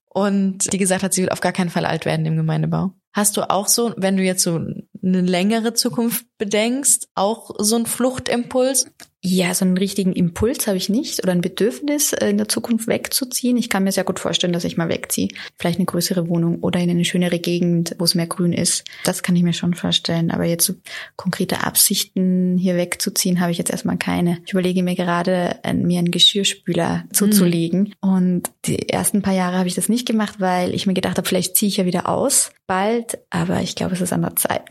[0.06, 2.94] Und die gesagt hat, sie will auf gar keinen Fall alt werden im Gemeindebau.
[3.14, 7.86] Hast du auch so, wenn du jetzt so eine längere Zukunft bedenkst, auch so einen
[7.86, 8.88] Fluchtimpuls?
[9.28, 12.86] Ja, so einen richtigen Impuls habe ich nicht oder ein Bedürfnis, äh, in der Zukunft
[12.86, 13.58] wegzuziehen.
[13.58, 15.30] Ich kann mir sehr gut vorstellen, dass ich mal wegziehe.
[15.58, 18.84] Vielleicht eine größere Wohnung oder in eine schönere Gegend, wo es mehr Grün ist.
[19.04, 20.30] Das kann ich mir schon vorstellen.
[20.30, 20.76] Aber jetzt so
[21.16, 24.44] konkrete Absichten, hier wegzuziehen, habe ich jetzt erstmal keine.
[24.46, 27.96] Ich überlege mir gerade, mir einen Geschirrspüler zuzulegen.
[28.04, 28.10] Mhm.
[28.10, 31.28] Und die ersten paar Jahre habe ich das nicht gemacht, weil ich mir gedacht habe,
[31.28, 33.18] vielleicht ziehe ich ja wieder aus bald.
[33.32, 34.62] Aber ich glaube, es ist an der Zeit.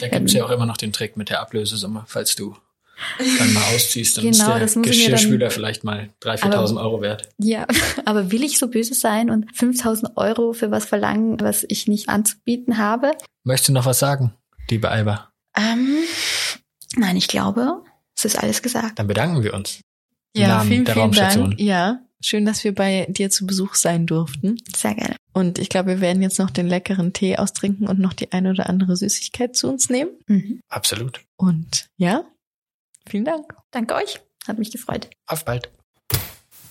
[0.00, 2.56] Da gibt es ja auch immer noch den Trick mit der Ablösesumme, falls du
[3.38, 7.28] dann mal ausziehst, dann genau, ist der Geschirrspüler dann, vielleicht mal 3.000, 4.000 Euro wert.
[7.38, 7.66] Ja,
[8.04, 12.08] aber will ich so böse sein und 5.000 Euro für was verlangen, was ich nicht
[12.08, 13.12] anzubieten habe?
[13.44, 14.34] Möchtest du noch was sagen,
[14.68, 15.30] liebe Alba?
[15.56, 15.96] Ähm,
[16.96, 17.82] nein, ich glaube,
[18.16, 18.98] es ist alles gesagt.
[18.98, 19.80] Dann bedanken wir uns.
[20.36, 21.58] Ja, vielen, vielen Dank.
[21.58, 24.58] Ja, schön, dass wir bei dir zu Besuch sein durften.
[24.74, 25.16] Sehr gerne.
[25.32, 28.50] Und ich glaube, wir werden jetzt noch den leckeren Tee austrinken und noch die eine
[28.50, 30.10] oder andere Süßigkeit zu uns nehmen.
[30.26, 30.60] Mhm.
[30.68, 31.20] Absolut.
[31.36, 32.24] Und ja,
[33.10, 33.54] Vielen Dank.
[33.72, 34.20] Danke euch.
[34.46, 35.10] Hat mich gefreut.
[35.26, 35.68] Auf bald.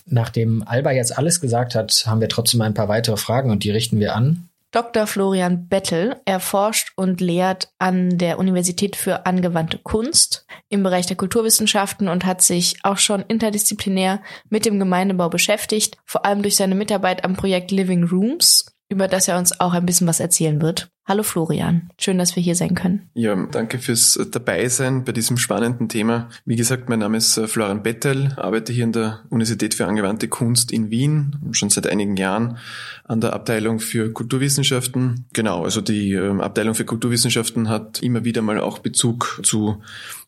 [0.06, 3.70] Nachdem Alba jetzt alles gesagt hat, haben wir trotzdem ein paar weitere Fragen und die
[3.70, 4.48] richten wir an.
[4.72, 5.06] Dr.
[5.06, 12.08] Florian Bettel erforscht und lehrt an der Universität für angewandte Kunst im Bereich der Kulturwissenschaften
[12.08, 17.24] und hat sich auch schon interdisziplinär mit dem Gemeindebau beschäftigt, vor allem durch seine Mitarbeit
[17.24, 20.90] am Projekt Living Rooms, über das er uns auch ein bisschen was erzählen wird.
[21.06, 23.08] Hallo Florian, schön, dass wir hier sein können.
[23.14, 26.28] Ja, danke fürs Dabeisein bei diesem spannenden Thema.
[26.44, 30.28] Wie gesagt, mein Name ist äh, Florian Bettel, arbeite hier an der Universität für angewandte
[30.28, 32.58] Kunst in Wien, schon seit einigen Jahren
[33.04, 35.26] an der Abteilung für Kulturwissenschaften.
[35.32, 39.82] Genau, also die ähm, Abteilung für Kulturwissenschaften hat immer wieder mal auch Bezug zu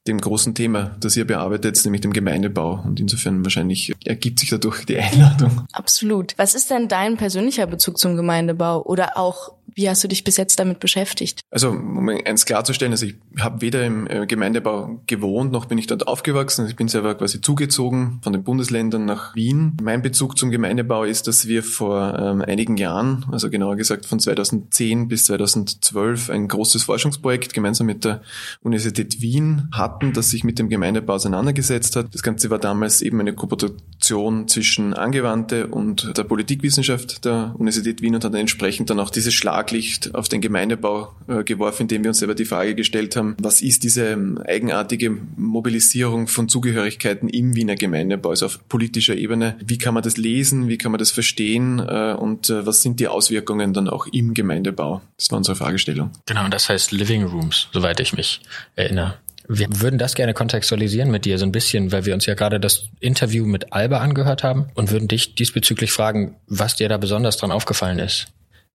[0.06, 2.82] dem großen Thema, das ihr bearbeitet, nämlich dem Gemeindebau.
[2.84, 5.66] Und insofern wahrscheinlich ergibt sich dadurch die Einladung.
[5.72, 6.34] Absolut.
[6.38, 10.36] Was ist denn dein persönlicher Bezug zum Gemeindebau oder auch wie hast du dich bis
[10.36, 11.40] jetzt damit beschäftigt?
[11.50, 15.86] Also, um eins klarzustellen, also ich habe weder im äh, Gemeindebau gewohnt, noch bin ich
[15.86, 16.66] dort aufgewachsen.
[16.66, 19.76] Ich bin selber quasi zugezogen von den Bundesländern nach Wien.
[19.82, 24.20] Mein Bezug zum Gemeindebau ist, dass wir vor ähm, einigen Jahren, also genauer gesagt von
[24.20, 28.22] 2010 bis 2012, ein großes Forschungsprojekt gemeinsam mit der
[28.62, 32.14] Universität Wien hatten, das sich mit dem Gemeindebau auseinandergesetzt hat.
[32.14, 38.14] Das Ganze war damals eben eine Kooperation zwischen Angewandte und der Politikwissenschaft der Universität Wien
[38.14, 42.10] und hat entsprechend dann auch dieses Schlag Schlaglicht auf den Gemeindebau äh, geworfen, indem wir
[42.10, 47.54] uns selber die Frage gestellt haben, was ist diese ähm, eigenartige Mobilisierung von Zugehörigkeiten im
[47.54, 49.56] Wiener Gemeindebau, also auf politischer Ebene.
[49.64, 50.68] Wie kann man das lesen?
[50.68, 51.78] Wie kann man das verstehen?
[51.78, 55.02] Äh, und äh, was sind die Auswirkungen dann auch im Gemeindebau?
[55.16, 56.10] Das war unsere Fragestellung.
[56.26, 58.40] Genau, und das heißt Living Rooms, soweit ich mich
[58.74, 59.14] erinnere.
[59.54, 62.58] Wir würden das gerne kontextualisieren mit dir so ein bisschen, weil wir uns ja gerade
[62.58, 67.36] das Interview mit Alba angehört haben und würden dich diesbezüglich fragen, was dir da besonders
[67.36, 68.28] dran aufgefallen ist.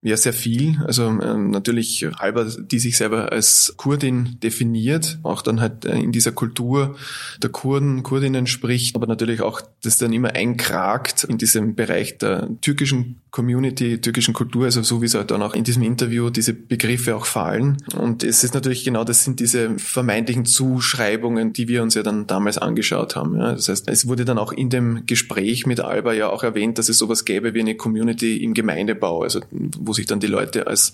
[0.04, 0.78] Ja, sehr viel.
[0.86, 6.12] Also ähm, natürlich halber, die sich selber als Kurdin definiert, auch dann halt äh, in
[6.12, 6.96] dieser Kultur
[7.42, 12.48] der Kurden, Kurdinnen spricht, aber natürlich auch das dann immer einkragt in diesem Bereich der
[12.62, 16.54] türkischen Community, türkischen Kultur, also so wie es halt dann auch in diesem Interview diese
[16.54, 17.78] Begriffe auch fallen.
[17.96, 22.28] Und es ist natürlich genau, das sind diese vermeintlichen Zuschreibungen, die wir uns ja dann
[22.28, 23.38] damals angeschaut haben.
[23.38, 23.54] Ja.
[23.54, 26.90] Das heißt, es wurde dann auch in dem Gespräch mit Alba ja auch erwähnt, dass
[26.90, 29.42] es sowas gäbe wie eine Community im Gemeindebau, also
[29.88, 30.94] wo sich dann die Leute als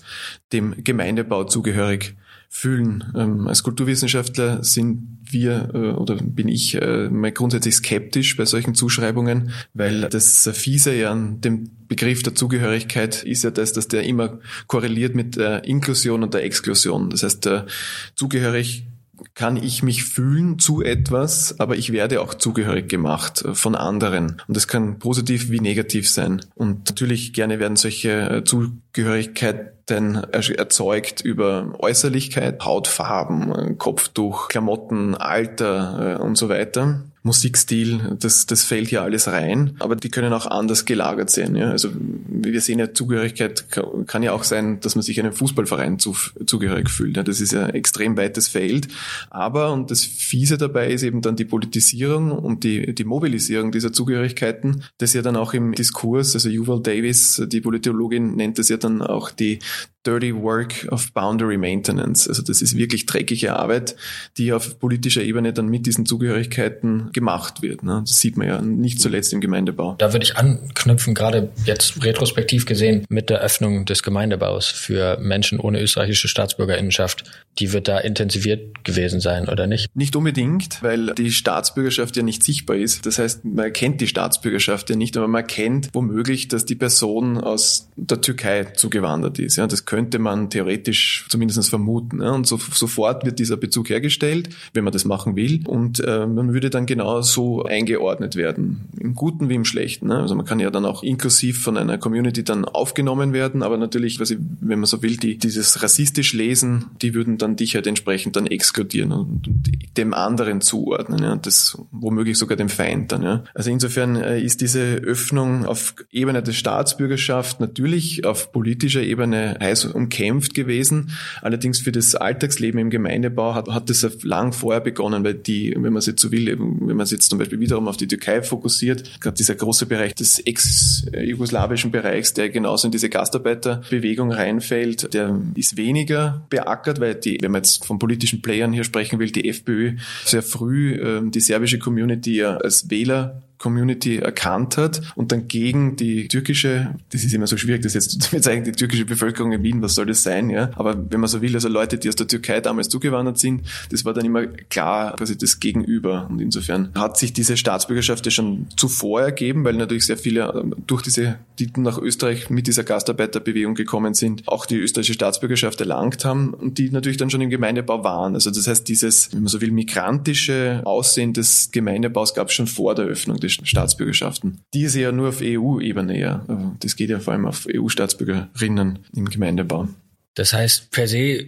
[0.52, 2.16] dem Gemeindebau zugehörig
[2.48, 3.12] fühlen.
[3.16, 8.76] Ähm, als Kulturwissenschaftler sind wir äh, oder bin ich äh, mal grundsätzlich skeptisch bei solchen
[8.76, 14.04] Zuschreibungen, weil das Fiese ja an dem Begriff der Zugehörigkeit ist ja das, dass der
[14.04, 17.10] immer korreliert mit der Inklusion und der Exklusion.
[17.10, 17.66] Das heißt, der
[18.14, 18.86] zugehörig
[19.34, 24.42] kann ich mich fühlen zu etwas, aber ich werde auch zugehörig gemacht äh, von anderen.
[24.46, 26.40] Und das kann positiv wie negativ sein.
[26.54, 36.20] Und natürlich gerne werden solche äh, Zugehörigkeiten erzeugt über Äußerlichkeit, Hautfarben, äh, Kopftuch, Klamotten, Alter
[36.20, 37.04] und so weiter.
[37.26, 41.56] Musikstil, das, das fällt hier alles rein, aber die können auch anders gelagert sein.
[41.56, 41.70] Ja?
[41.70, 43.64] Also wir sehen ja, Zugehörigkeit
[44.06, 47.16] kann ja auch sein, dass man sich einem Fußballverein zu, zugehörig fühlt.
[47.16, 47.22] Ja?
[47.22, 48.88] Das ist ja ein extrem weites Feld.
[49.30, 53.94] Aber, und das Fiese dabei ist eben dann die Politisierung und die, die Mobilisierung dieser
[53.94, 58.76] Zugehörigkeiten, das ja dann auch im Diskurs, also Yuval Davis, die Politologin, nennt das ja
[58.76, 59.60] dann auch die
[60.06, 62.28] Dirty Work of Boundary Maintenance.
[62.28, 63.96] Also das ist wirklich dreckige Arbeit,
[64.36, 67.82] die auf politischer Ebene dann mit diesen Zugehörigkeiten gemacht wird.
[67.82, 68.02] Ne?
[68.06, 69.94] Das sieht man ja nicht zuletzt im Gemeindebau.
[69.98, 75.58] Da würde ich anknüpfen, gerade jetzt retrospektiv gesehen, mit der Öffnung des Gemeindebaus für Menschen
[75.58, 77.24] ohne österreichische Staatsbürgerinnenschaft.
[77.58, 79.94] Die wird da intensiviert gewesen sein, oder nicht?
[79.94, 83.06] Nicht unbedingt, weil die Staatsbürgerschaft ja nicht sichtbar ist.
[83.06, 87.38] Das heißt, man erkennt die Staatsbürgerschaft ja nicht, aber man erkennt womöglich, dass die Person
[87.38, 89.56] aus der Türkei zugewandert ist.
[89.56, 92.20] Ja, das könnte man theoretisch zumindest vermuten.
[92.20, 92.32] Ja?
[92.32, 95.62] Und so, sofort wird dieser Bezug hergestellt, wenn man das machen will.
[95.66, 100.08] Und äh, man würde dann genau so eingeordnet werden, im Guten wie im Schlechten.
[100.08, 100.18] Ne?
[100.18, 104.20] Also man kann ja dann auch inklusiv von einer Community dann aufgenommen werden, aber natürlich,
[104.20, 108.36] ich, wenn man so will, die dieses rassistisch lesen, die würden dann dich halt entsprechend
[108.36, 111.22] dann exkludieren und, und dem anderen zuordnen.
[111.22, 111.36] Ja?
[111.36, 113.22] Das womöglich sogar dem Feind dann.
[113.22, 113.44] Ja?
[113.54, 119.86] Also insofern äh, ist diese Öffnung auf Ebene der Staatsbürgerschaft natürlich auf politischer Ebene heiß
[119.86, 121.10] umkämpft gewesen.
[121.42, 125.92] Allerdings für das Alltagsleben im Gemeindebau hat, hat das lang vorher begonnen, weil die, wenn
[125.92, 128.42] man es jetzt so will, wenn man es jetzt zum Beispiel wiederum auf die Türkei
[128.42, 135.40] fokussiert, gerade dieser große Bereich des ex-jugoslawischen Bereichs, der genauso in diese Gastarbeiterbewegung reinfällt, der
[135.54, 139.48] ist weniger beackert, weil die, wenn man jetzt von politischen Playern hier sprechen will, die
[139.48, 145.48] FPÖ sehr früh äh, die serbische Community ja als Wähler Community erkannt hat und dann
[145.48, 149.52] gegen die türkische, das ist immer so schwierig, das jetzt zu bezeichnen, die türkische Bevölkerung
[149.52, 150.70] in Wien, was soll das sein, ja?
[150.74, 154.04] Aber wenn man so will, also Leute, die aus der Türkei damals zugewandert sind, das
[154.04, 156.26] war dann immer klar quasi das Gegenüber.
[156.28, 160.74] Und insofern hat sich diese Staatsbürgerschaft ja schon zuvor ergeben, weil natürlich sehr viele ähm,
[160.86, 166.26] durch diese, die nach Österreich mit dieser Gastarbeiterbewegung gekommen sind, auch die österreichische Staatsbürgerschaft erlangt
[166.26, 168.34] haben und die natürlich dann schon im Gemeindebau waren.
[168.34, 172.66] Also das heißt, dieses, wenn man so will, migrantische Aussehen des Gemeindebaus gab es schon
[172.66, 174.60] vor der Öffnung des Staatsbürgerschaften.
[174.74, 176.44] Die ist ja nur auf EU-Ebene, ja.
[176.80, 179.88] Das geht ja vor allem auf EU-Staatsbürgerinnen im Gemeindebau.
[180.34, 181.46] Das heißt, per se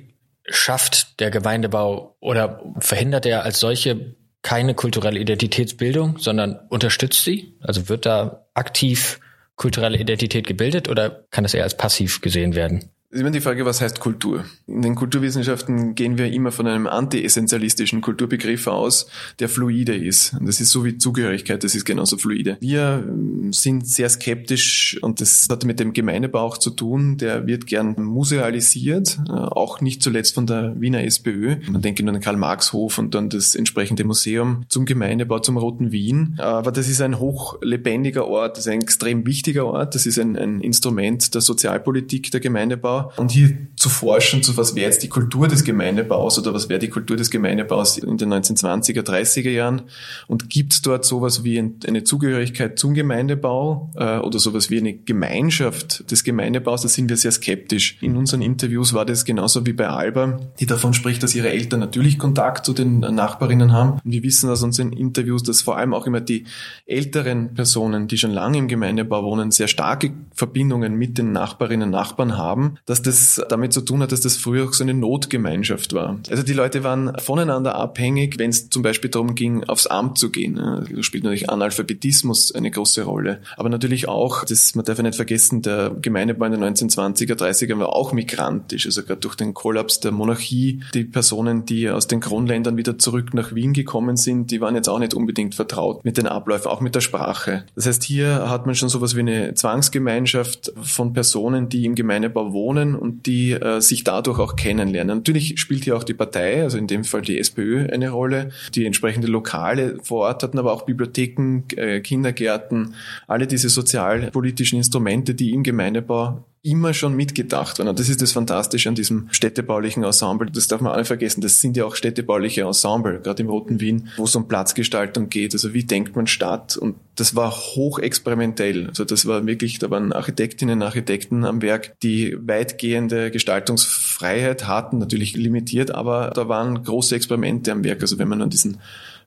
[0.49, 7.57] schafft der Gemeindebau oder verhindert er als solche keine kulturelle Identitätsbildung, sondern unterstützt sie?
[7.61, 9.19] Also wird da aktiv
[9.57, 12.91] kulturelle Identität gebildet oder kann das eher als passiv gesehen werden?
[13.17, 14.45] Ist immer die Frage, was heißt Kultur?
[14.67, 19.07] In den Kulturwissenschaften gehen wir immer von einem anti-essentialistischen Kulturbegriff aus,
[19.39, 20.35] der fluide ist.
[20.35, 22.59] Und das ist so wie Zugehörigkeit, das ist genauso fluide.
[22.61, 27.17] Wir ähm, sind sehr skeptisch und das hat mit dem Gemeindebau auch zu tun.
[27.17, 31.57] Der wird gern musealisiert, äh, auch nicht zuletzt von der Wiener SPÖ.
[31.71, 35.91] Man denkt nur an den Karl-Marx-Hof und dann das entsprechende Museum zum Gemeindebau, zum Roten
[35.91, 36.35] Wien.
[36.39, 40.37] Aber das ist ein hochlebendiger Ort, das ist ein extrem wichtiger Ort, das ist ein,
[40.37, 45.09] ein Instrument der Sozialpolitik, der Gemeindebau und hier zu forschen, zu was wäre jetzt die
[45.09, 49.83] Kultur des Gemeindebaus oder was wäre die Kultur des Gemeindebaus in den 1920er, 30er Jahren
[50.29, 54.95] und gibt es dort sowas wie eine Zugehörigkeit zum Gemeindebau äh, oder sowas wie eine
[54.95, 57.99] Gemeinschaft des Gemeindebaus, da sind wir sehr skeptisch.
[58.01, 61.81] In unseren Interviews war das genauso wie bei Alba, die davon spricht, dass ihre Eltern
[61.81, 64.01] natürlich Kontakt zu den Nachbarinnen haben.
[64.05, 66.45] Und wir wissen aus unseren Interviews, dass vor allem auch immer die
[66.87, 71.91] älteren Personen, die schon lange im Gemeindebau wohnen, sehr starke Verbindungen mit den Nachbarinnen und
[71.91, 75.93] Nachbarn haben dass das damit zu tun hat, dass das früher auch so eine Notgemeinschaft
[75.93, 76.19] war.
[76.31, 80.31] Also die Leute waren voneinander abhängig, wenn es zum Beispiel darum ging, aufs Amt zu
[80.31, 80.57] gehen.
[80.57, 83.41] Da spielt natürlich Analphabetismus eine große Rolle.
[83.57, 87.79] Aber natürlich auch, das, man darf ja nicht vergessen, der Gemeindebau in den 1920er, 30er
[87.79, 88.87] war auch migrantisch.
[88.87, 93.35] Also gerade durch den Kollaps der Monarchie, die Personen, die aus den Kronländern wieder zurück
[93.35, 96.81] nach Wien gekommen sind, die waren jetzt auch nicht unbedingt vertraut mit den Abläufen, auch
[96.81, 97.65] mit der Sprache.
[97.75, 102.53] Das heißt, hier hat man schon sowas wie eine Zwangsgemeinschaft von Personen, die im Gemeindebau
[102.53, 105.19] wohnen wohnen und die äh, sich dadurch auch kennenlernen.
[105.19, 108.51] Natürlich spielt hier auch die Partei, also in dem Fall die SPÖ, eine Rolle.
[108.75, 112.95] Die entsprechende Lokale vor Ort hatten aber auch Bibliotheken, äh, Kindergärten,
[113.27, 117.89] alle diese sozialpolitischen Instrumente, die im Gemeindebau immer schon mitgedacht worden.
[117.89, 120.51] Und das ist das Fantastische an diesem städtebaulichen Ensemble.
[120.51, 121.41] Das darf man auch nicht vergessen.
[121.41, 125.55] Das sind ja auch städtebauliche Ensemble, gerade im Roten Wien, wo es um Platzgestaltung geht.
[125.55, 126.77] Also wie denkt man Stadt?
[126.77, 128.89] Und das war hochexperimentell.
[128.89, 134.99] Also das war wirklich, da waren Architektinnen und Architekten am Werk, die weitgehende Gestaltungsfreiheit hatten,
[134.99, 138.03] natürlich limitiert, aber da waren große Experimente am Werk.
[138.03, 138.79] Also wenn man an diesen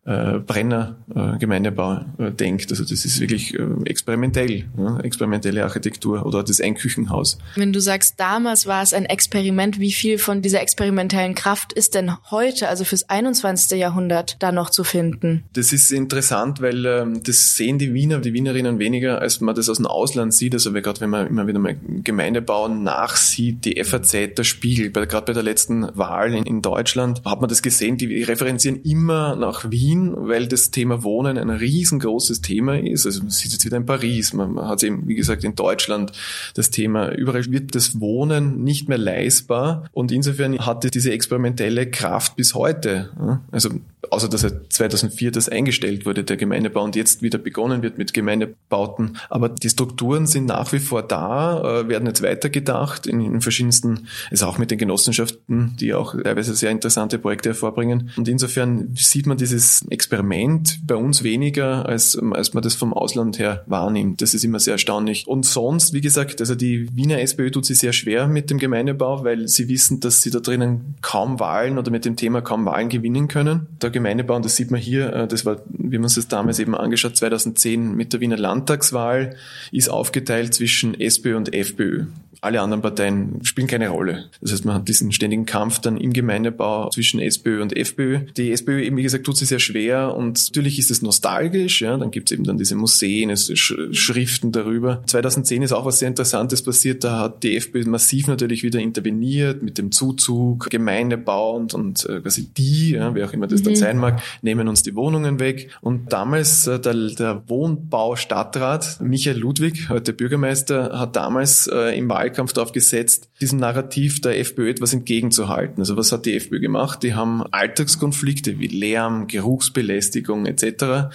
[0.06, 2.72] äh, Brenner äh, Gemeindebau äh, denkt.
[2.72, 7.38] Also das ist wirklich äh, experimentell, ja, experimentelle Architektur oder das Einküchenhaus.
[7.56, 11.96] Wenn du sagst, damals war es ein Experiment, wie viel von dieser experimentellen Kraft ist
[11.96, 13.78] denn heute, also fürs 21.
[13.78, 15.44] Jahrhundert, da noch zu finden?
[15.54, 19.70] Das ist interessant, weil ähm, das sehen die Wiener, die Wienerinnen weniger, als man das
[19.70, 20.54] aus dem Ausland sieht.
[20.54, 25.34] Also gerade wenn man immer wieder mal Gemeindebau nachsieht, die FAZ, der Spiegel, gerade bei
[25.34, 29.89] der letzten Wahl in, in Deutschland, hat man das gesehen, die referenzieren immer nach Wien
[29.90, 33.06] Wien, weil das Thema Wohnen ein riesengroßes Thema ist.
[33.06, 36.12] Also man sieht jetzt wieder in Paris, man, hat eben, wie gesagt, in Deutschland
[36.54, 42.36] das Thema, überall wird das Wohnen nicht mehr leistbar und insofern hatte diese experimentelle Kraft
[42.36, 43.10] bis heute.
[43.52, 43.70] Also
[44.10, 48.14] außer dass er 2004 das eingestellt wurde, der Gemeindebau, und jetzt wieder begonnen wird mit
[48.14, 49.18] Gemeindebauten.
[49.30, 54.08] Aber die Strukturen sind nach wie vor da, äh, werden jetzt weitergedacht in, in verschiedensten,
[54.32, 58.12] also auch mit den Genossenschaften, die auch teilweise sehr interessante Projekte hervorbringen.
[58.16, 63.38] Und insofern sieht man dieses Experiment bei uns weniger, als, als man das vom Ausland
[63.38, 64.22] her wahrnimmt.
[64.22, 65.28] Das ist immer sehr erstaunlich.
[65.28, 69.24] Und sonst, wie gesagt, also die Wiener SPÖ tut sich sehr schwer mit dem Gemeindebau,
[69.24, 72.90] weil sie wissen, dass sie da drinnen kaum Wahlen oder mit dem Thema kaum Wahlen
[72.90, 73.68] gewinnen können.
[73.90, 76.76] Der Gemeindebau, und das sieht man hier, äh, das war, wie man es damals eben
[76.76, 79.36] angeschaut, 2010 mit der Wiener Landtagswahl,
[79.72, 82.06] ist aufgeteilt zwischen SPÖ und FPÖ.
[82.42, 84.30] Alle anderen Parteien spielen keine Rolle.
[84.42, 88.20] Das heißt, man hat diesen ständigen Kampf dann im Gemeindebau zwischen SPÖ und FPÖ.
[88.38, 91.82] Die SPÖ eben, wie gesagt, tut sich sehr schwer und natürlich ist es nostalgisch.
[91.82, 95.04] Ja, dann gibt es eben dann diese Museen, es Sch Schriften darüber.
[95.06, 97.04] 2010 ist auch was sehr Interessantes passiert.
[97.04, 102.22] Da hat die FPÖ massiv natürlich wieder interveniert mit dem Zuzug, Gemeindebau und, und äh,
[102.22, 103.66] quasi die, ja, wer auch immer das mhm.
[103.66, 105.70] dann sein mag, nehmen uns die Wohnungen weg.
[105.82, 112.29] Und damals äh, der, der Wohnbaustadtrat Michael Ludwig, heute Bürgermeister, hat damals äh, im Wahl
[112.30, 115.80] Wahlkampf darauf gesetzt, diesem Narrativ der FPÖ etwas entgegenzuhalten.
[115.80, 117.02] Also was hat die FPÖ gemacht?
[117.04, 121.12] Die haben Alltagskonflikte wie Lärm, Geruchsbelästigung etc.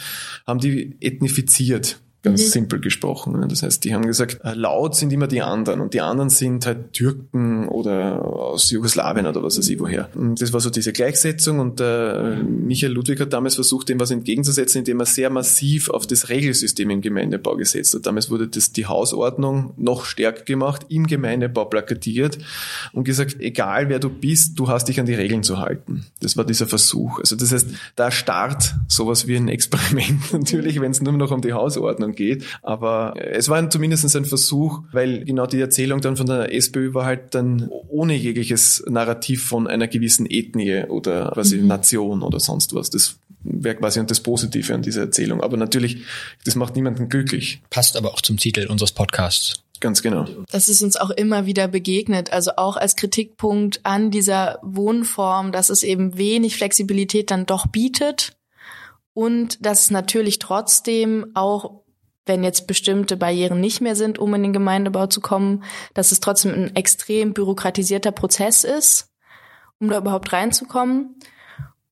[0.47, 2.01] haben die ethnifiziert.
[2.25, 2.49] Ganz mhm.
[2.49, 3.39] simpel gesprochen.
[3.39, 3.47] Ne?
[3.49, 6.65] Das heißt, die haben gesagt, äh, laut sind immer die anderen und die anderen sind
[6.65, 10.09] halt Türken oder aus Jugoslawien oder was weiß ich woher.
[10.15, 14.11] Und das war so diese Gleichsetzung und äh, Michael Ludwig hat damals versucht, dem was
[14.11, 18.07] entgegenzusetzen, indem er sehr massiv auf das Regelsystem im Gemeindebau gesetzt hat.
[18.07, 22.39] Damals wurde das die Hausordnung noch stärker gemacht, im Gemeindebau plakatiert
[22.95, 26.07] und gesagt, egal wer du bist, du hast dich an die Regeln zu halten.
[26.21, 27.19] Das war dieser Versuch.
[27.19, 27.67] Also das heißt,
[27.97, 32.45] da Start sowas wie ein Experiment natürlich, wenn es nur noch um die Hausordnung geht.
[32.63, 37.05] Aber es war zumindest ein Versuch, weil genau die Erzählung dann von der SPÖ war
[37.05, 41.67] halt dann ohne jegliches Narrativ von einer gewissen Ethnie oder quasi mhm.
[41.67, 42.91] Nation oder sonst was.
[42.91, 45.43] Das wäre quasi das Positive an dieser Erzählung.
[45.43, 46.03] Aber natürlich,
[46.45, 47.61] das macht niemanden glücklich.
[47.71, 49.65] Passt aber auch zum Titel unseres Podcasts.
[49.81, 50.27] Ganz genau.
[50.51, 52.33] Das ist uns auch immer wieder begegnet.
[52.33, 58.37] Also auch als Kritikpunkt an dieser Wohnform, dass es eben wenig Flexibilität dann doch bietet
[59.13, 61.84] und dass natürlich trotzdem auch
[62.27, 66.21] wenn jetzt bestimmte Barrieren nicht mehr sind, um in den Gemeindebau zu kommen, dass es
[66.21, 69.11] trotzdem ein extrem bürokratisierter Prozess ist,
[69.81, 71.17] um da überhaupt reinzukommen.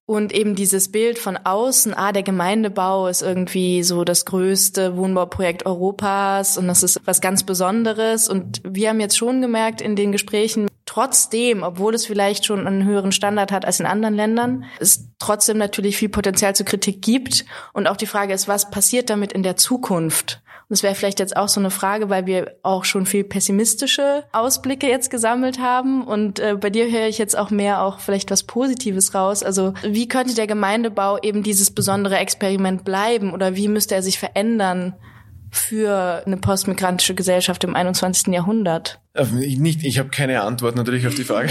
[0.04, 5.64] Und eben dieses Bild von außen, ah, der Gemeindebau ist irgendwie so das größte Wohnbauprojekt
[5.64, 8.28] Europas und das ist was ganz Besonderes.
[8.28, 12.84] Und wir haben jetzt schon gemerkt in den Gesprächen, trotzdem, obwohl es vielleicht schon einen
[12.84, 17.46] höheren Standard hat als in anderen Ländern, es trotzdem natürlich viel Potenzial zur Kritik gibt.
[17.72, 20.42] Und auch die Frage ist, was passiert damit in der Zukunft?
[20.68, 24.86] Das wäre vielleicht jetzt auch so eine Frage, weil wir auch schon viel pessimistische Ausblicke
[24.86, 26.06] jetzt gesammelt haben.
[26.06, 29.42] Und äh, bei dir höre ich jetzt auch mehr auch vielleicht was Positives raus.
[29.42, 34.18] Also wie könnte der Gemeindebau eben dieses besondere Experiment bleiben oder wie müsste er sich
[34.18, 34.94] verändern?
[35.52, 38.28] Für eine postmigrantische Gesellschaft im 21.
[38.28, 39.00] Jahrhundert?
[39.12, 41.50] Äh, ich nicht, ich habe keine Antwort natürlich auf die Frage.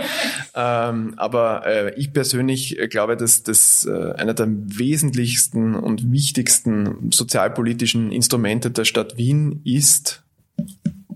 [0.54, 8.12] ähm, aber äh, ich persönlich glaube, dass das äh, einer der wesentlichsten und wichtigsten sozialpolitischen
[8.12, 10.22] Instrumente der Stadt Wien ist,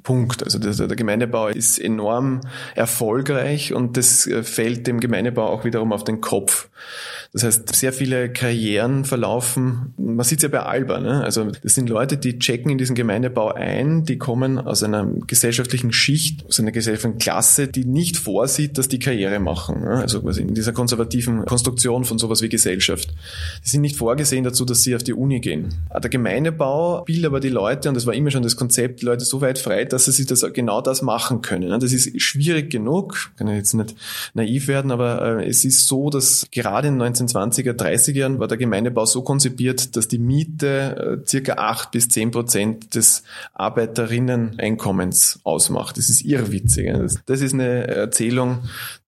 [0.05, 0.45] Punkt.
[0.45, 2.43] Also der, Gemeindebau ist enorm
[2.77, 6.69] erfolgreich und das äh, fällt dem Gemeindebau auch wiederum auf den Kopf.
[7.33, 11.25] Das heißt, sehr viele Karrieren verlaufen, man sieht es ja bei Alba, ne?
[11.25, 15.93] also das sind Leute, die checken in diesen Gemeindebau ein, die kommen aus einer gesellschaftlichen
[15.93, 19.81] Schicht, aus einer gesellschaftlichen Klasse, die nicht vorsieht, dass die Karriere machen.
[19.81, 19.97] Ne?
[19.97, 23.13] Also quasi in dieser konservativen Konstruktion von sowas wie Gesellschaft.
[23.65, 25.75] Die sind nicht vorgesehen dazu, dass sie auf die Uni gehen.
[25.93, 29.25] Der Gemeindebau will aber die Leute, und das war immer schon das Konzept, die Leute
[29.25, 31.81] so weit frei dass sie das genau das machen können.
[31.81, 33.95] Das ist schwierig genug, kann ich jetzt nicht
[34.35, 38.49] naiv werden, aber äh, es ist so, dass gerade in den 1920er, 30er Jahren war
[38.49, 43.23] der Gemeindebau so konzipiert, dass die Miete äh, circa acht bis zehn Prozent des
[43.55, 45.97] Arbeiterinnen-Einkommens ausmacht.
[45.99, 46.93] Das ist irrwitzig.
[47.27, 48.59] Das ist eine Erzählung,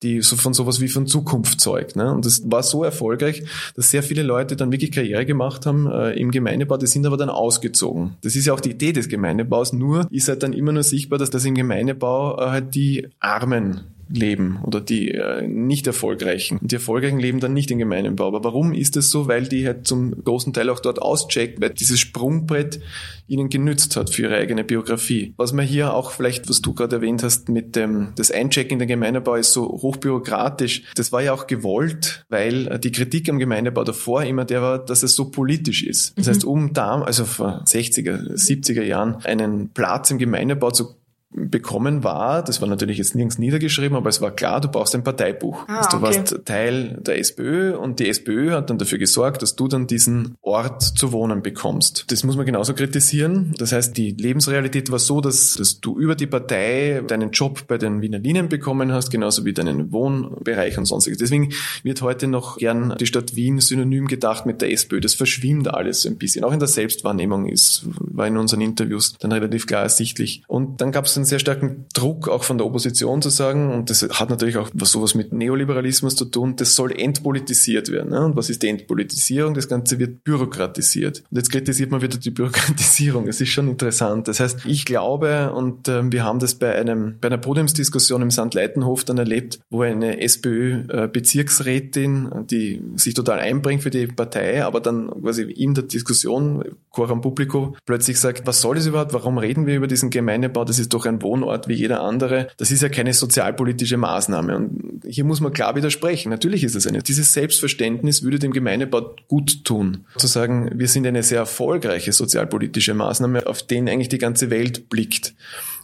[0.02, 1.96] die so von sowas wie von Zukunft zeugt.
[1.96, 2.12] Ne?
[2.12, 6.12] Und das war so erfolgreich, dass sehr viele Leute dann wirklich Karriere gemacht haben äh,
[6.12, 8.16] im Gemeindebau, die sind aber dann ausgezogen.
[8.22, 11.18] Das ist ja auch die Idee des Gemeindebaus, nur ist halt dann immer nur sichtbar,
[11.18, 16.58] dass das im Gemeindebau äh, halt die Armen leben oder die äh, nicht erfolgreichen.
[16.58, 18.28] Und die erfolgreichen leben dann nicht im Gemeinbau.
[18.28, 19.28] Aber warum ist das so?
[19.28, 22.80] Weil die halt zum großen Teil auch dort auschecken, weil dieses Sprungbrett
[23.26, 25.34] ihnen genützt hat für ihre eigene Biografie.
[25.36, 28.78] Was man hier auch vielleicht, was du gerade erwähnt hast, mit dem, das Einchecken in
[28.78, 30.84] den Gemeindebau ist so hochbürokratisch.
[30.94, 35.02] Das war ja auch gewollt, weil die Kritik am Gemeindebau davor immer der war, dass
[35.02, 36.16] es so politisch ist.
[36.16, 36.30] Das mhm.
[36.30, 40.94] heißt, um da, also vor 60er, 70er Jahren, einen Platz im Gemeindebau zu
[41.36, 45.04] bekommen war, das war natürlich jetzt nirgends niedergeschrieben, aber es war klar, du brauchst ein
[45.04, 45.64] Parteibuch.
[45.68, 46.16] Ah, also du okay.
[46.16, 50.36] warst Teil der SPÖ und die SPÖ hat dann dafür gesorgt, dass du dann diesen
[50.40, 52.10] Ort zu wohnen bekommst.
[52.10, 53.54] Das muss man genauso kritisieren.
[53.58, 57.76] Das heißt, die Lebensrealität war so, dass, dass du über die Partei deinen Job bei
[57.76, 61.18] den Wiener Linien bekommen hast, genauso wie deinen Wohnbereich und sonstiges.
[61.18, 65.00] Deswegen wird heute noch gern die Stadt Wien synonym gedacht mit der SPÖ.
[65.00, 66.44] Das verschwimmt alles ein bisschen.
[66.44, 70.42] Auch in der Selbstwahrnehmung ist, war in unseren Interviews dann relativ klar ersichtlich.
[70.46, 73.90] Und dann gab es einen sehr starken Druck auch von der Opposition zu sagen, und
[73.90, 78.10] das hat natürlich auch was sowas mit Neoliberalismus zu tun, das soll entpolitisiert werden.
[78.10, 78.24] Ne?
[78.24, 79.54] Und was ist die Entpolitisierung?
[79.54, 81.22] Das Ganze wird bürokratisiert.
[81.30, 83.26] Und jetzt kritisiert man wieder die Bürokratisierung.
[83.26, 84.28] Das ist schon interessant.
[84.28, 88.30] Das heißt, ich glaube, und äh, wir haben das bei einem, bei einer Podiumsdiskussion im
[88.30, 95.10] Sandleitenhof dann erlebt, wo eine SPÖ-Bezirksrätin, die sich total einbringt für die Partei, aber dann
[95.22, 99.12] quasi in der Diskussion, Coram Publico, plötzlich sagt, was soll das überhaupt?
[99.12, 100.64] Warum reden wir über diesen Gemeindebau?
[100.64, 102.48] Das ist doch ein Wohnort wie jeder andere.
[102.56, 104.56] Das ist ja keine sozialpolitische Maßnahme.
[104.56, 106.30] Und hier muss man klar widersprechen.
[106.30, 107.02] Natürlich ist es eine.
[107.02, 110.04] Dieses Selbstverständnis würde dem Gemeindebau gut tun.
[110.16, 114.88] Zu sagen, wir sind eine sehr erfolgreiche sozialpolitische Maßnahme, auf den eigentlich die ganze Welt
[114.88, 115.34] blickt.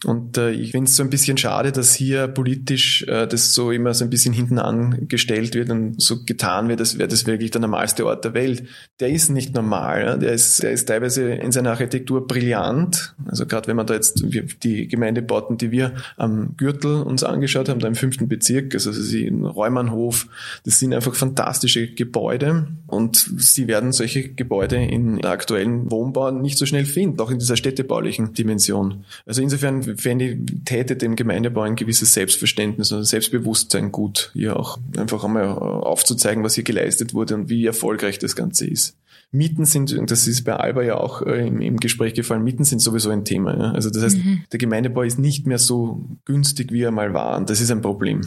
[0.05, 3.71] Und äh, ich finde es so ein bisschen schade, dass hier politisch äh, das so
[3.71, 7.53] immer so ein bisschen hinten angestellt wird und so getan wird, als wäre das wirklich
[7.53, 8.65] der normalste Ort der Welt.
[8.99, 10.03] Der ist nicht normal.
[10.03, 10.17] Ja?
[10.17, 13.15] Der, ist, der ist teilweise in seiner Architektur brillant.
[13.27, 14.25] Also gerade wenn man da jetzt
[14.65, 19.25] die Gemeindebauten, die wir am Gürtel uns angeschaut haben, da im fünften Bezirk, also sie
[19.25, 20.27] in Räumannhof,
[20.65, 26.67] das sind einfach fantastische Gebäude und sie werden solche Gebäude in aktuellen Wohnbau nicht so
[26.67, 29.05] schnell finden, auch in dieser städtebaulichen Dimension.
[29.27, 35.49] Also insofern täte dem Gemeindebau ein gewisses Selbstverständnis und Selbstbewusstsein gut, hier auch einfach einmal
[35.49, 38.97] aufzuzeigen, was hier geleistet wurde und wie erfolgreich das Ganze ist.
[39.35, 42.81] Mieten sind, das ist bei Alba ja auch äh, im, im, Gespräch gefallen, Mieten sind
[42.81, 43.57] sowieso ein Thema.
[43.57, 43.73] Ja?
[43.73, 44.45] Also das heißt, mhm.
[44.53, 47.39] der Gemeindebau ist nicht mehr so günstig, wie er mal war.
[47.39, 48.21] Und das ist ein Problem.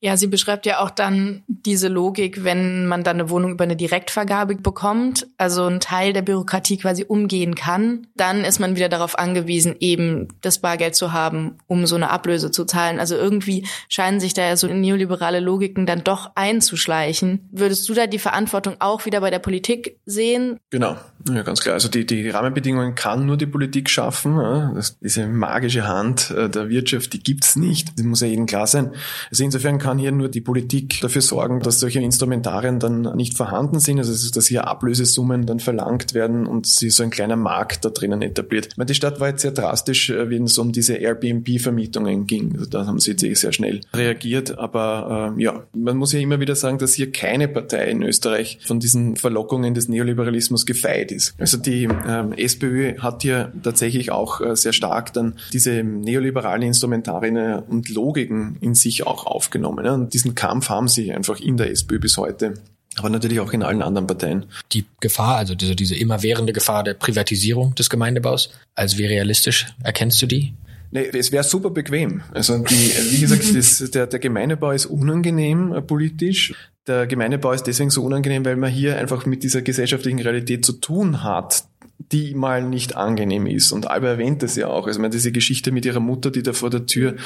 [0.00, 3.76] Ja, sie beschreibt ja auch dann diese Logik, wenn man dann eine Wohnung über eine
[3.76, 9.18] Direktvergabe bekommt, also ein Teil der Bürokratie quasi umgehen kann, dann ist man wieder darauf
[9.18, 13.00] angewiesen, eben das Bargeld zu haben, um so eine Ablöse zu zahlen.
[13.00, 17.48] Also irgendwie scheinen sich da ja so neoliberale Logiken dann doch einzuschleichen.
[17.50, 20.58] Würdest du da die Verantwortung auch wieder bei der Politik sehen?
[20.70, 20.96] Genau,
[21.28, 21.74] ja, ganz klar.
[21.74, 24.36] Also die, die Rahmenbedingungen kann nur die Politik schaffen.
[24.74, 27.98] Das, diese magische Hand äh, der Wirtschaft, die gibt's nicht.
[27.98, 28.92] Das muss ja jedem klar sein.
[29.30, 33.36] Also insofern Insofern kann hier nur die Politik dafür sorgen, dass solche Instrumentarien dann nicht
[33.36, 37.84] vorhanden sind, also dass hier Ablösesummen dann verlangt werden und sie so ein kleiner Markt
[37.84, 38.70] da drinnen etabliert.
[38.78, 42.54] Meine, die Stadt war jetzt sehr drastisch, äh, wenn es um diese Airbnb-Vermietungen ging.
[42.54, 44.58] Also da haben sie jetzt sehr schnell reagiert.
[44.58, 48.60] Aber äh, ja, man muss ja immer wieder sagen, dass hier keine Partei in Österreich
[48.64, 51.34] von diesen Verlockungen des Neoliberalismus gefeit ist.
[51.38, 57.58] Also die äh, SPÖ hat hier tatsächlich auch äh, sehr stark dann diese neoliberalen Instrumentarien
[57.68, 59.86] und Logiken in sich auch aufgenommen aufgenommen.
[59.86, 62.54] Und diesen Kampf haben sie einfach in der SPÖ bis heute
[62.96, 64.46] aber natürlich auch in allen anderen Parteien.
[64.72, 70.20] Die Gefahr, also diese, diese immerwährende Gefahr der Privatisierung des Gemeindebaus, als wie realistisch erkennst
[70.20, 70.54] du die?
[70.90, 72.22] Nee, es wäre super bequem.
[72.34, 76.54] Also die, wie gesagt, das, der, der Gemeindebau ist unangenehm äh, politisch.
[76.88, 80.72] Der Gemeindebau ist deswegen so unangenehm, weil man hier einfach mit dieser gesellschaftlichen Realität zu
[80.72, 81.66] tun hat,
[81.98, 83.72] die mal nicht angenehm ist.
[83.72, 84.86] Und Alba erwähnt das ja auch.
[84.86, 87.16] Also ich meine, diese Geschichte mit ihrer Mutter, die da vor der Tür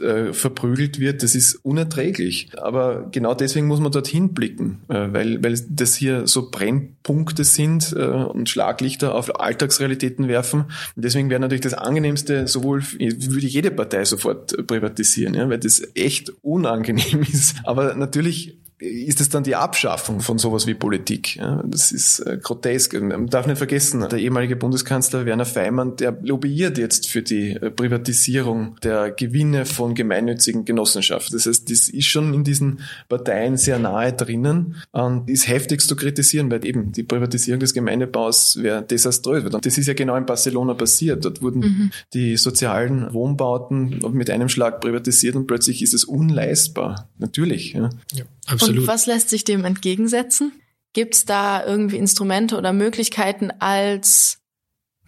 [0.00, 2.50] äh, verprügelt wird, das ist unerträglich.
[2.58, 7.94] Aber genau deswegen muss man dorthin blicken, äh, weil, weil das hier so Brennpunkte sind
[7.96, 10.64] äh, und Schlaglichter auf Alltagsrealitäten werfen.
[10.96, 15.82] Und deswegen wäre natürlich das Angenehmste, sowohl würde jede Partei sofort privatisieren, ja, weil das
[15.94, 17.56] echt unangenehm ist.
[17.64, 21.40] Aber natürlich ist es dann die Abschaffung von sowas wie Politik.
[21.64, 23.00] Das ist äh, grotesk.
[23.00, 27.70] Man darf nicht vergessen, der ehemalige Bundeskanzler Werner Feimann, der lobbyiert jetzt für die äh,
[27.70, 31.36] Privatisierung der Gewinne von gemeinnützigen Genossenschaften.
[31.36, 35.96] Das heißt, das ist schon in diesen Parteien sehr nahe drinnen und ist heftigst zu
[35.96, 39.44] kritisieren, weil eben die Privatisierung des Gemeindebaus wäre desaströs.
[39.44, 41.24] Und das ist ja genau in Barcelona passiert.
[41.24, 41.90] Dort wurden mhm.
[42.12, 47.08] die sozialen Wohnbauten mit einem Schlag privatisiert und plötzlich ist es unleistbar.
[47.18, 47.72] Natürlich.
[47.72, 47.88] Ja.
[48.12, 48.24] ja
[48.66, 48.82] absolut.
[48.82, 50.52] Und was lässt sich dem entgegensetzen?
[50.92, 54.38] Gibt es da irgendwie Instrumente oder Möglichkeiten als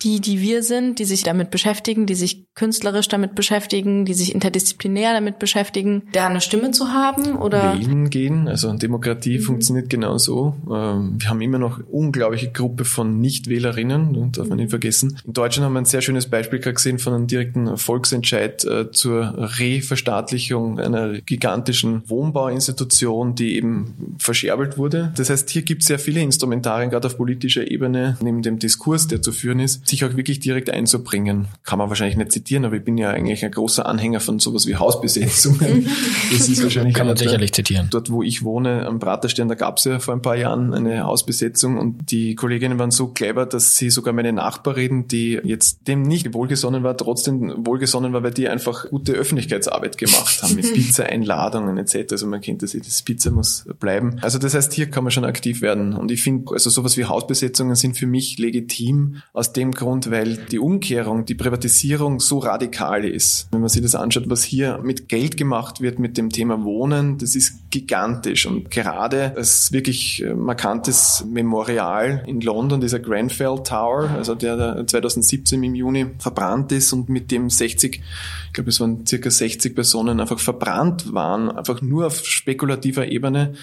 [0.03, 4.35] die, die wir sind, die sich damit beschäftigen, die sich künstlerisch damit beschäftigen, die sich
[4.35, 8.49] interdisziplinär damit beschäftigen, da eine Stimme zu haben oder wählen gehen.
[8.49, 9.43] Also Demokratie mhm.
[9.43, 10.57] funktioniert genauso.
[10.71, 15.19] Ähm, wir haben immer noch unglaubliche Gruppe von Nichtwählerinnen, darf man nicht vergessen.
[15.25, 18.91] In Deutschland haben wir ein sehr schönes Beispiel gerade gesehen von einem direkten Volksentscheid äh,
[18.91, 25.13] zur Reverstaatlichung einer gigantischen Wohnbauinstitution, die eben verscherbelt wurde.
[25.17, 29.09] Das heißt, hier gibt es sehr viele Instrumentarien, gerade auf politischer Ebene, neben dem Diskurs,
[29.09, 31.49] der zu führen ist, sich auch wirklich direkt einzubringen.
[31.65, 34.67] Kann man wahrscheinlich nicht zitieren, aber ich bin ja eigentlich ein großer Anhänger von sowas
[34.67, 35.89] wie Hausbesetzungen.
[36.31, 37.89] Das ist wahrscheinlich Kann man sicherlich zitieren.
[37.91, 41.05] Dort, wo ich wohne, am Praterstern, da gab es ja vor ein paar Jahren eine
[41.05, 46.03] Hausbesetzung und die Kolleginnen waren so clever, dass sie sogar meine Nachbarin, die jetzt dem
[46.03, 51.79] nicht wohlgesonnen war, trotzdem wohlgesonnen war, weil die einfach gute Öffentlichkeitsarbeit gemacht haben mit Pizza-Einladungen
[51.79, 52.13] etc.
[52.13, 54.19] Also man kennt das, das Pizza muss bleiben.
[54.21, 55.95] Also das heißt, hier kann man schon aktiv werden.
[55.95, 60.37] Und ich finde, also sowas wie Hausbesetzungen sind für mich legitim aus dem Grund, weil
[60.37, 63.47] die Umkehrung, die Privatisierung so radikal ist.
[63.53, 67.17] Wenn man sich das anschaut, was hier mit Geld gemacht wird mit dem Thema Wohnen,
[67.19, 68.47] das ist gigantisch.
[68.47, 75.63] Und gerade als wirklich äh, markantes Memorial in London, dieser Grenfell Tower, also der 2017
[75.63, 78.03] im Juni verbrannt ist und mit dem 60,
[78.49, 83.55] ich glaube es waren circa 60 Personen einfach verbrannt waren, einfach nur auf spekulativer Ebene.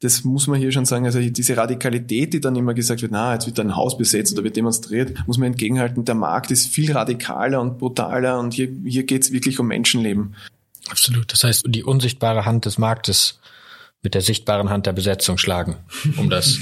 [0.00, 1.04] Das muss man hier schon sagen.
[1.04, 4.44] Also diese Radikalität, die dann immer gesagt wird, na, jetzt wird ein Haus besetzt oder
[4.44, 8.68] wird demonstriert, muss man entgegen entgegenhalten, der Markt ist viel radikaler und brutaler und hier,
[8.84, 10.34] hier geht es wirklich um Menschenleben.
[10.88, 11.32] Absolut.
[11.32, 13.40] Das heißt, die unsichtbare Hand des Marktes
[14.02, 15.76] mit der sichtbaren Hand der Besetzung schlagen,
[16.18, 16.58] um das,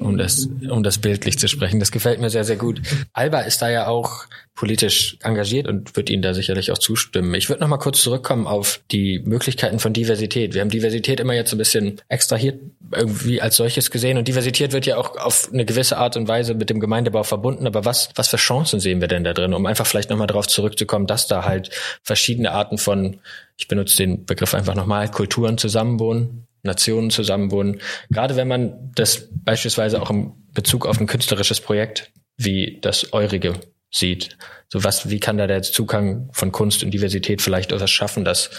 [0.00, 1.80] um das, um das bildlich zu sprechen.
[1.80, 2.80] Das gefällt mir sehr, sehr gut.
[3.12, 4.26] Alba ist da ja auch
[4.60, 7.32] politisch engagiert und wird Ihnen da sicherlich auch zustimmen.
[7.32, 10.52] Ich würde noch mal kurz zurückkommen auf die Möglichkeiten von Diversität.
[10.52, 12.60] Wir haben Diversität immer jetzt ein bisschen extrahiert
[12.94, 16.52] irgendwie als solches gesehen und Diversität wird ja auch auf eine gewisse Art und Weise
[16.52, 17.66] mit dem Gemeindebau verbunden.
[17.66, 20.26] Aber was, was für Chancen sehen wir denn da drin, um einfach vielleicht noch mal
[20.26, 21.70] darauf zurückzukommen, dass da halt
[22.02, 23.18] verschiedene Arten von
[23.56, 27.80] ich benutze den Begriff einfach nochmal, Kulturen zusammenwohnen, Nationen zusammenwohnen.
[28.10, 33.54] Gerade wenn man das beispielsweise auch im Bezug auf ein künstlerisches Projekt wie das eurige
[33.90, 34.36] sieht.
[34.72, 38.50] So was, wie kann da der Zugang von Kunst und Diversität vielleicht etwas schaffen, dass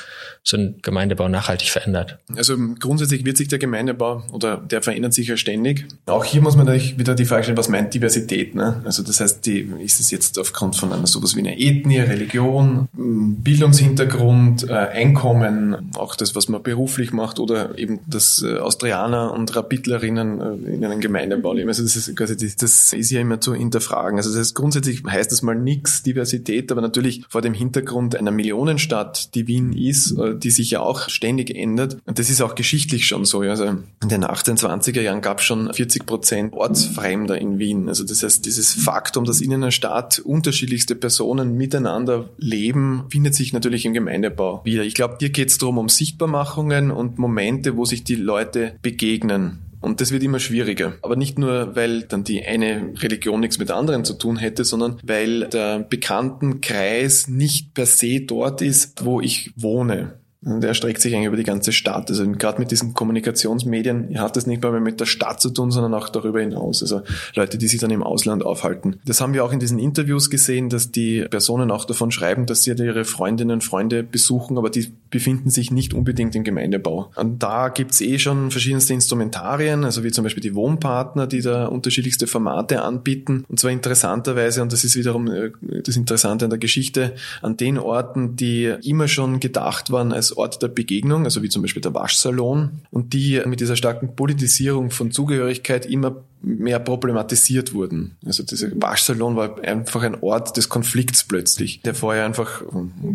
[0.43, 2.19] so ein Gemeindebau nachhaltig verändert?
[2.35, 5.85] Also grundsätzlich wird sich der Gemeindebau oder der verändert sich ja ständig.
[6.07, 8.55] Auch hier muss man natürlich wieder die Frage stellen, was meint Diversität?
[8.55, 8.81] Ne?
[8.83, 12.89] Also das heißt, die, ist es jetzt aufgrund von einer sowas wie einer Ethnie, Religion,
[12.93, 19.55] Bildungshintergrund, äh, Einkommen, auch das, was man beruflich macht oder eben das äh, Austrianer und
[19.55, 21.69] Rapidlerinnen äh, in einem Gemeindebau leben.
[21.69, 24.17] Also das ist quasi das ist ja immer zu hinterfragen.
[24.17, 28.31] Also das heißt, grundsätzlich heißt das mal nichts Diversität, aber natürlich vor dem Hintergrund einer
[28.31, 31.97] Millionenstadt, die Wien ist, äh, die sich ja auch ständig ändert.
[32.05, 33.41] Und das ist auch geschichtlich schon so.
[33.41, 37.89] Also in den 1820er Jahren gab es schon 40 Prozent Ortsfremder in Wien.
[37.89, 43.53] Also das heißt, dieses Faktum, dass in einer Stadt unterschiedlichste Personen miteinander leben, findet sich
[43.53, 44.83] natürlich im Gemeindebau wieder.
[44.83, 49.70] Ich glaube, hier geht es darum, um Sichtbarmachungen und Momente, wo sich die Leute begegnen.
[49.81, 50.93] Und das wird immer schwieriger.
[51.01, 54.63] Aber nicht nur, weil dann die eine Religion nichts mit der anderen zu tun hätte,
[54.63, 60.21] sondern weil der Bekanntenkreis nicht per se dort ist, wo ich wohne.
[60.43, 62.09] Und er erstreckt sich eigentlich über die ganze Stadt.
[62.09, 65.93] Also gerade mit diesen Kommunikationsmedien hat das nicht mehr mit der Stadt zu tun, sondern
[65.93, 66.81] auch darüber hinaus.
[66.81, 67.01] Also
[67.35, 68.99] Leute, die sich dann im Ausland aufhalten.
[69.05, 72.63] Das haben wir auch in diesen Interviews gesehen, dass die Personen auch davon schreiben, dass
[72.63, 77.11] sie ihre Freundinnen und Freunde besuchen, aber die befinden sich nicht unbedingt im Gemeindebau.
[77.15, 81.67] Und da gibt's eh schon verschiedenste Instrumentarien, also wie zum Beispiel die Wohnpartner, die da
[81.67, 83.45] unterschiedlichste Formate anbieten.
[83.47, 85.51] Und zwar interessanterweise, und das ist wiederum äh,
[85.83, 90.61] das Interessante an der Geschichte, an den Orten, die immer schon gedacht waren als Ort
[90.63, 95.11] der Begegnung, also wie zum Beispiel der Waschsalon, und die mit dieser starken Politisierung von
[95.11, 98.17] Zugehörigkeit immer mehr problematisiert wurden.
[98.25, 102.63] Also dieser Waschsalon war einfach ein Ort des Konflikts plötzlich, der vorher einfach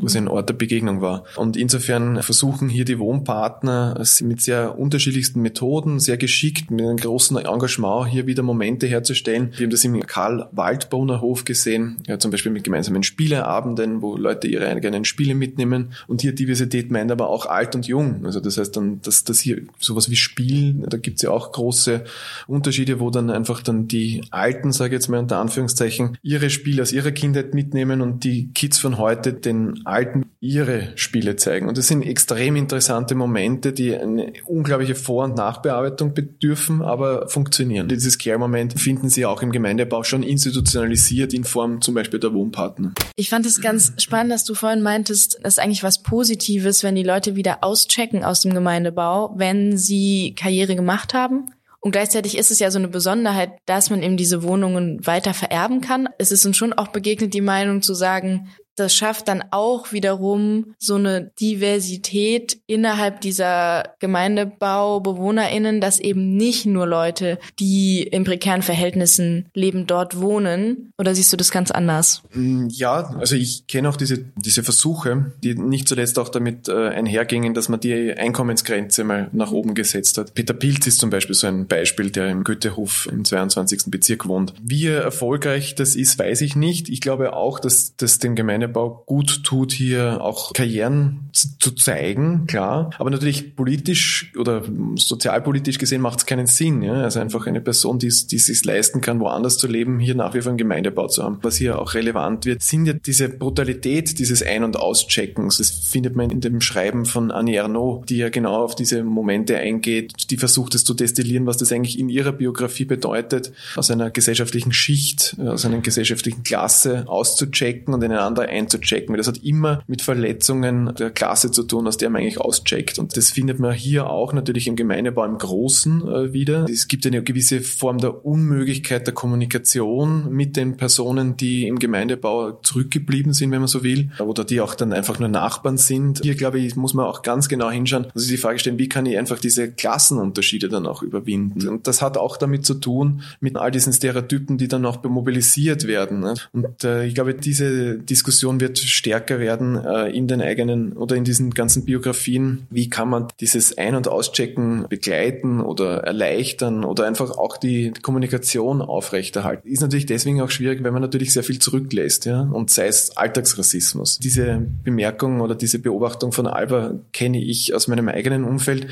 [0.00, 1.24] quasi ein Ort der Begegnung war.
[1.36, 7.36] Und insofern versuchen hier die Wohnpartner mit sehr unterschiedlichsten Methoden, sehr geschickt, mit einem großen
[7.36, 9.52] Engagement hier wieder Momente herzustellen.
[9.56, 14.46] Wir haben das im Karl-Waldbrunner Hof gesehen, ja, zum Beispiel mit gemeinsamen Spieleabenden, wo Leute
[14.46, 15.92] ihre eigenen Spiele mitnehmen.
[16.06, 18.24] Und hier Diversität meint aber auch alt und jung.
[18.24, 22.04] Also das heißt dann, dass das hier sowas wie Spiel, da gibt's ja auch große
[22.46, 26.82] Unterschiede, wo dann einfach dann die Alten, sage ich jetzt mal unter Anführungszeichen, ihre Spiele
[26.82, 31.68] aus ihrer Kindheit mitnehmen und die Kids von heute den Alten ihre Spiele zeigen.
[31.68, 37.88] Und das sind extrem interessante Momente, die eine unglaubliche Vor- und Nachbearbeitung bedürfen, aber funktionieren.
[37.88, 42.92] Dieses Care-Moment finden Sie auch im Gemeindebau schon institutionalisiert in Form zum Beispiel der Wohnpartner.
[43.16, 46.94] Ich fand es ganz spannend, dass du vorhin meintest, das ist eigentlich was Positives, wenn
[46.94, 51.50] die Leute wieder auschecken aus dem Gemeindebau, wenn sie Karriere gemacht haben.
[51.86, 55.80] Und gleichzeitig ist es ja so eine Besonderheit, dass man eben diese Wohnungen weiter vererben
[55.80, 56.08] kann.
[56.18, 60.74] Es ist uns schon auch begegnet, die Meinung zu sagen, das schafft dann auch wiederum
[60.78, 69.46] so eine Diversität innerhalb dieser Gemeindebaubewohnerinnen, dass eben nicht nur Leute, die in prekären Verhältnissen
[69.54, 70.92] leben, dort wohnen.
[70.98, 72.22] Oder siehst du das ganz anders?
[72.34, 76.88] Mm, ja, also ich kenne auch diese, diese Versuche, die nicht zuletzt auch damit äh,
[76.88, 80.34] einhergingen, dass man die Einkommensgrenze mal nach oben gesetzt hat.
[80.34, 83.84] Peter Pilz ist zum Beispiel so ein Beispiel, der im Goethehof im 22.
[83.86, 84.54] Bezirk wohnt.
[84.62, 86.88] Wie erfolgreich das ist, weiß ich nicht.
[86.88, 88.36] Ich glaube auch, dass das den
[88.66, 92.90] Gemeindebau gut tut, hier auch Karrieren zu zeigen, klar.
[92.98, 94.62] Aber natürlich politisch oder
[94.96, 96.82] sozialpolitisch gesehen macht es keinen Sinn.
[96.82, 96.94] Ja?
[97.02, 100.40] Also einfach eine Person, die, es sich leisten kann, woanders zu leben, hier nach wie
[100.40, 101.38] vor einen Gemeindebau zu haben.
[101.42, 105.58] Was hier auch relevant wird, sind ja diese Brutalität dieses Ein- und Auscheckens.
[105.58, 109.56] Das findet man in dem Schreiben von Annie Ernaux, die ja genau auf diese Momente
[109.56, 114.10] eingeht, die versucht es zu destillieren, was das eigentlich in ihrer Biografie bedeutet, aus einer
[114.10, 118.22] gesellschaftlichen Schicht, aus einer gesellschaftlichen Klasse auszuchecken und in eine
[118.56, 119.16] einzuchecken.
[119.16, 122.98] Das hat immer mit Verletzungen der Klasse zu tun, aus der man eigentlich auscheckt.
[122.98, 126.66] Und das findet man hier auch natürlich im Gemeindebau im Großen äh, wieder.
[126.70, 132.52] Es gibt eine gewisse Form der Unmöglichkeit der Kommunikation mit den Personen, die im Gemeindebau
[132.62, 136.20] zurückgeblieben sind, wenn man so will, oder die auch dann einfach nur Nachbarn sind.
[136.22, 139.06] Hier, glaube ich, muss man auch ganz genau hinschauen, also die Frage stellen, wie kann
[139.06, 141.68] ich einfach diese Klassenunterschiede dann auch überwinden?
[141.68, 145.86] Und das hat auch damit zu tun, mit all diesen Stereotypen, die dann auch mobilisiert
[145.86, 146.20] werden.
[146.20, 146.34] Ne?
[146.52, 151.24] Und äh, ich glaube, diese Diskussion wird stärker werden äh, in den eigenen oder in
[151.24, 152.66] diesen ganzen Biografien.
[152.70, 158.80] Wie kann man dieses Ein- und Auschecken begleiten oder erleichtern oder einfach auch die Kommunikation
[158.80, 159.68] aufrechterhalten?
[159.68, 163.16] Ist natürlich deswegen auch schwierig, weil man natürlich sehr viel zurücklässt, ja, und sei es
[163.16, 164.18] Alltagsrassismus.
[164.18, 168.86] Diese Bemerkung oder diese Beobachtung von Alba kenne ich aus meinem eigenen Umfeld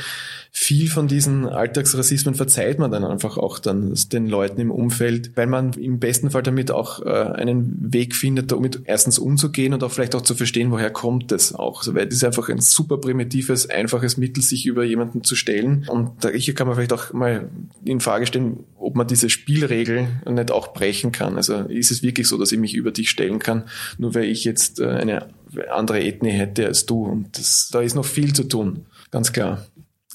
[0.57, 5.49] viel von diesen Alltagsrassismen verzeiht man dann einfach auch dann den Leuten im Umfeld, weil
[5.49, 9.91] man im besten Fall damit auch äh, einen Weg findet, damit erstens umzugehen und auch
[9.91, 11.81] vielleicht auch zu verstehen, woher kommt es auch.
[11.81, 15.87] Also, weil das ist einfach ein super primitives, einfaches Mittel, sich über jemanden zu stellen.
[15.89, 17.51] Und da, hier kann man vielleicht auch mal
[17.85, 21.37] in Frage stellen, ob man diese Spielregel nicht auch brechen kann.
[21.37, 23.65] Also ist es wirklich so, dass ich mich über dich stellen kann,
[23.99, 25.27] nur weil ich jetzt äh, eine
[25.73, 27.05] andere Ethnie hätte als du.
[27.05, 29.67] Und das, da ist noch viel zu tun, ganz klar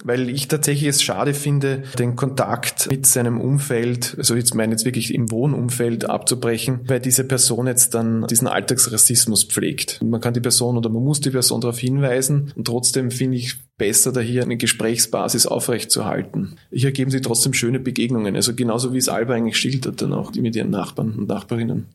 [0.03, 4.85] weil ich tatsächlich es schade finde, den Kontakt mit seinem Umfeld, also jetzt meine jetzt
[4.85, 10.01] wirklich im Wohnumfeld abzubrechen, weil diese Person jetzt dann diesen Alltagsrassismus pflegt.
[10.03, 13.55] Man kann die Person oder man muss die Person darauf hinweisen und trotzdem finde ich
[13.77, 16.57] besser, da hier eine Gesprächsbasis aufrechtzuerhalten.
[16.71, 20.33] Hier ergeben sie trotzdem schöne Begegnungen, also genauso wie es Alba eigentlich schildert dann auch
[20.33, 21.87] mit ihren Nachbarn und Nachbarinnen.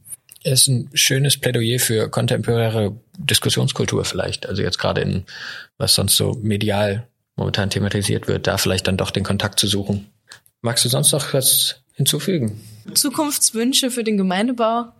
[0.46, 4.46] Es ist ein schönes Plädoyer für kontemporäre Diskussionskultur vielleicht.
[4.46, 5.24] Also jetzt gerade in,
[5.78, 10.06] was sonst so medial momentan thematisiert wird, da vielleicht dann doch den Kontakt zu suchen.
[10.60, 12.60] Magst du sonst noch was hinzufügen?
[12.94, 14.92] Zukunftswünsche für den Gemeindebau?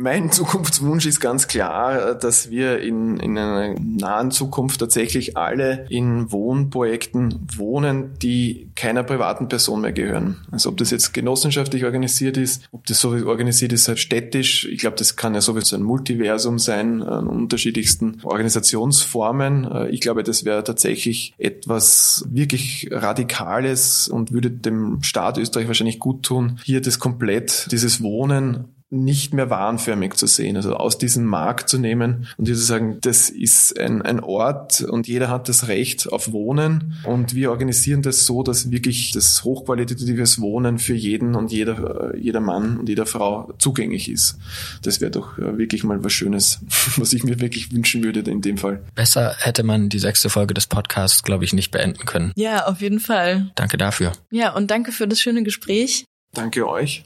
[0.00, 6.30] Mein Zukunftswunsch ist ganz klar, dass wir in, in einer nahen Zukunft tatsächlich alle in
[6.30, 10.46] Wohnprojekten wohnen, die keiner privaten Person mehr gehören.
[10.52, 14.68] Also ob das jetzt genossenschaftlich organisiert ist, ob das so organisiert ist halt städtisch.
[14.70, 19.88] Ich glaube, das kann ja sowieso ein Multiversum sein an unterschiedlichsten Organisationsformen.
[19.90, 26.22] Ich glaube, das wäre tatsächlich etwas wirklich Radikales und würde dem Staat Österreich wahrscheinlich gut
[26.22, 31.68] tun, hier das komplett, dieses Wohnen nicht mehr wahnförmig zu sehen, also aus diesem Markt
[31.68, 35.68] zu nehmen und hier zu sagen, das ist ein, ein Ort und jeder hat das
[35.68, 41.34] Recht auf Wohnen und wir organisieren das so, dass wirklich das hochqualitatives Wohnen für jeden
[41.34, 44.38] und jeder, jeder Mann und jeder Frau zugänglich ist.
[44.82, 46.60] Das wäre doch wirklich mal was Schönes,
[46.96, 48.82] was ich mir wirklich wünschen würde in dem Fall.
[48.94, 52.32] Besser hätte man die sechste Folge des Podcasts, glaube ich, nicht beenden können.
[52.36, 53.50] Ja, auf jeden Fall.
[53.54, 54.12] Danke dafür.
[54.30, 56.04] Ja, und danke für das schöne Gespräch.
[56.32, 57.04] Danke euch.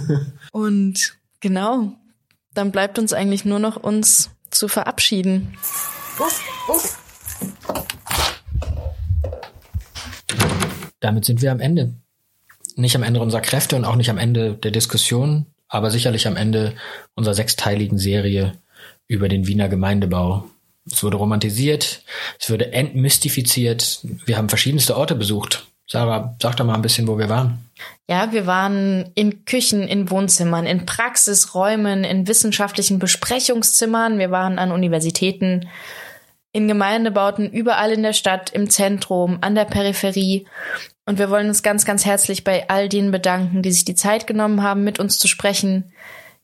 [0.52, 1.92] Und genau,
[2.54, 5.58] dann bleibt uns eigentlich nur noch uns zu verabschieden.
[11.00, 11.94] Damit sind wir am Ende.
[12.76, 16.36] Nicht am Ende unserer Kräfte und auch nicht am Ende der Diskussion, aber sicherlich am
[16.36, 16.74] Ende
[17.14, 18.52] unserer sechsteiligen Serie
[19.08, 20.44] über den Wiener Gemeindebau.
[20.90, 22.02] Es wurde romantisiert,
[22.40, 24.00] es wurde entmystifiziert.
[24.24, 25.66] Wir haben verschiedenste Orte besucht.
[25.92, 27.58] Sarah, sag doch mal ein bisschen, wo wir waren.
[28.08, 34.18] Ja, wir waren in Küchen, in Wohnzimmern, in Praxisräumen, in wissenschaftlichen Besprechungszimmern.
[34.18, 35.68] Wir waren an Universitäten,
[36.50, 40.46] in Gemeindebauten, überall in der Stadt, im Zentrum, an der Peripherie.
[41.04, 44.26] Und wir wollen uns ganz, ganz herzlich bei all denen bedanken, die sich die Zeit
[44.26, 45.92] genommen haben, mit uns zu sprechen,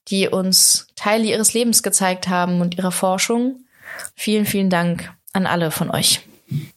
[0.08, 3.64] die uns Teile ihres Lebens gezeigt haben und ihrer Forschung.
[4.14, 6.20] Vielen, vielen Dank an alle von euch.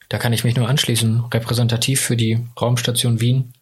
[0.10, 1.26] Da kann ich mich nur anschließen.
[1.34, 3.54] Repräsentativ für die Raumstation Wien.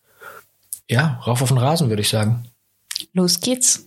[0.89, 2.47] Ja, rauf auf den Rasen, würde ich sagen.
[3.13, 3.85] Los geht's.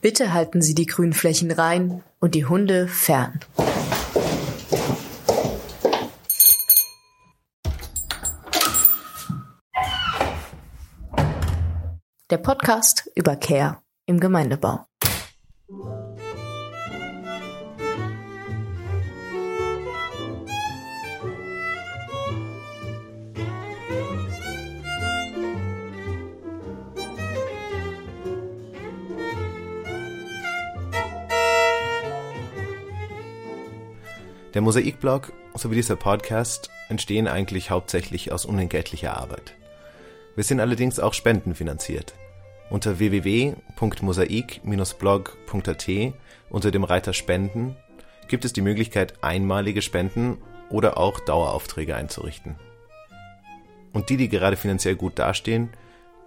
[0.00, 3.40] Bitte halten Sie die Grünflächen rein und die Hunde fern.
[12.42, 14.84] Podcast über Care im Gemeindebau.
[34.52, 39.54] Der Mosaikblog sowie dieser Podcast entstehen eigentlich hauptsächlich aus unentgeltlicher Arbeit.
[40.34, 42.14] Wir sind allerdings auch spendenfinanziert.
[42.72, 45.88] Unter www.mosaik-blog.at
[46.50, 47.76] unter dem Reiter Spenden
[48.28, 50.38] gibt es die Möglichkeit, einmalige Spenden
[50.70, 52.56] oder auch Daueraufträge einzurichten.
[53.92, 55.68] Und die, die gerade finanziell gut dastehen,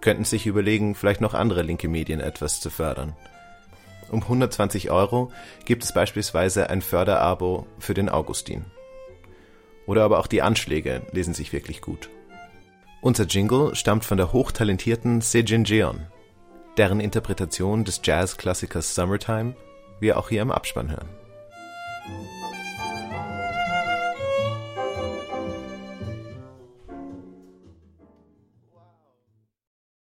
[0.01, 3.15] könnten sich überlegen, vielleicht noch andere linke Medien etwas zu fördern–
[4.11, 5.31] um 120 Euro
[5.65, 8.65] gibt es beispielsweise ein Förderabo für den Augustin.
[9.87, 12.09] Oder aber auch die Anschläge lesen sich wirklich gut.
[13.01, 16.07] Unser Jingle stammt von der hochtalentierten Sejin Jeon,
[16.77, 19.55] deren Interpretation des Jazz-Klassikers Summertime
[19.99, 21.09] wir auch hier im Abspann hören.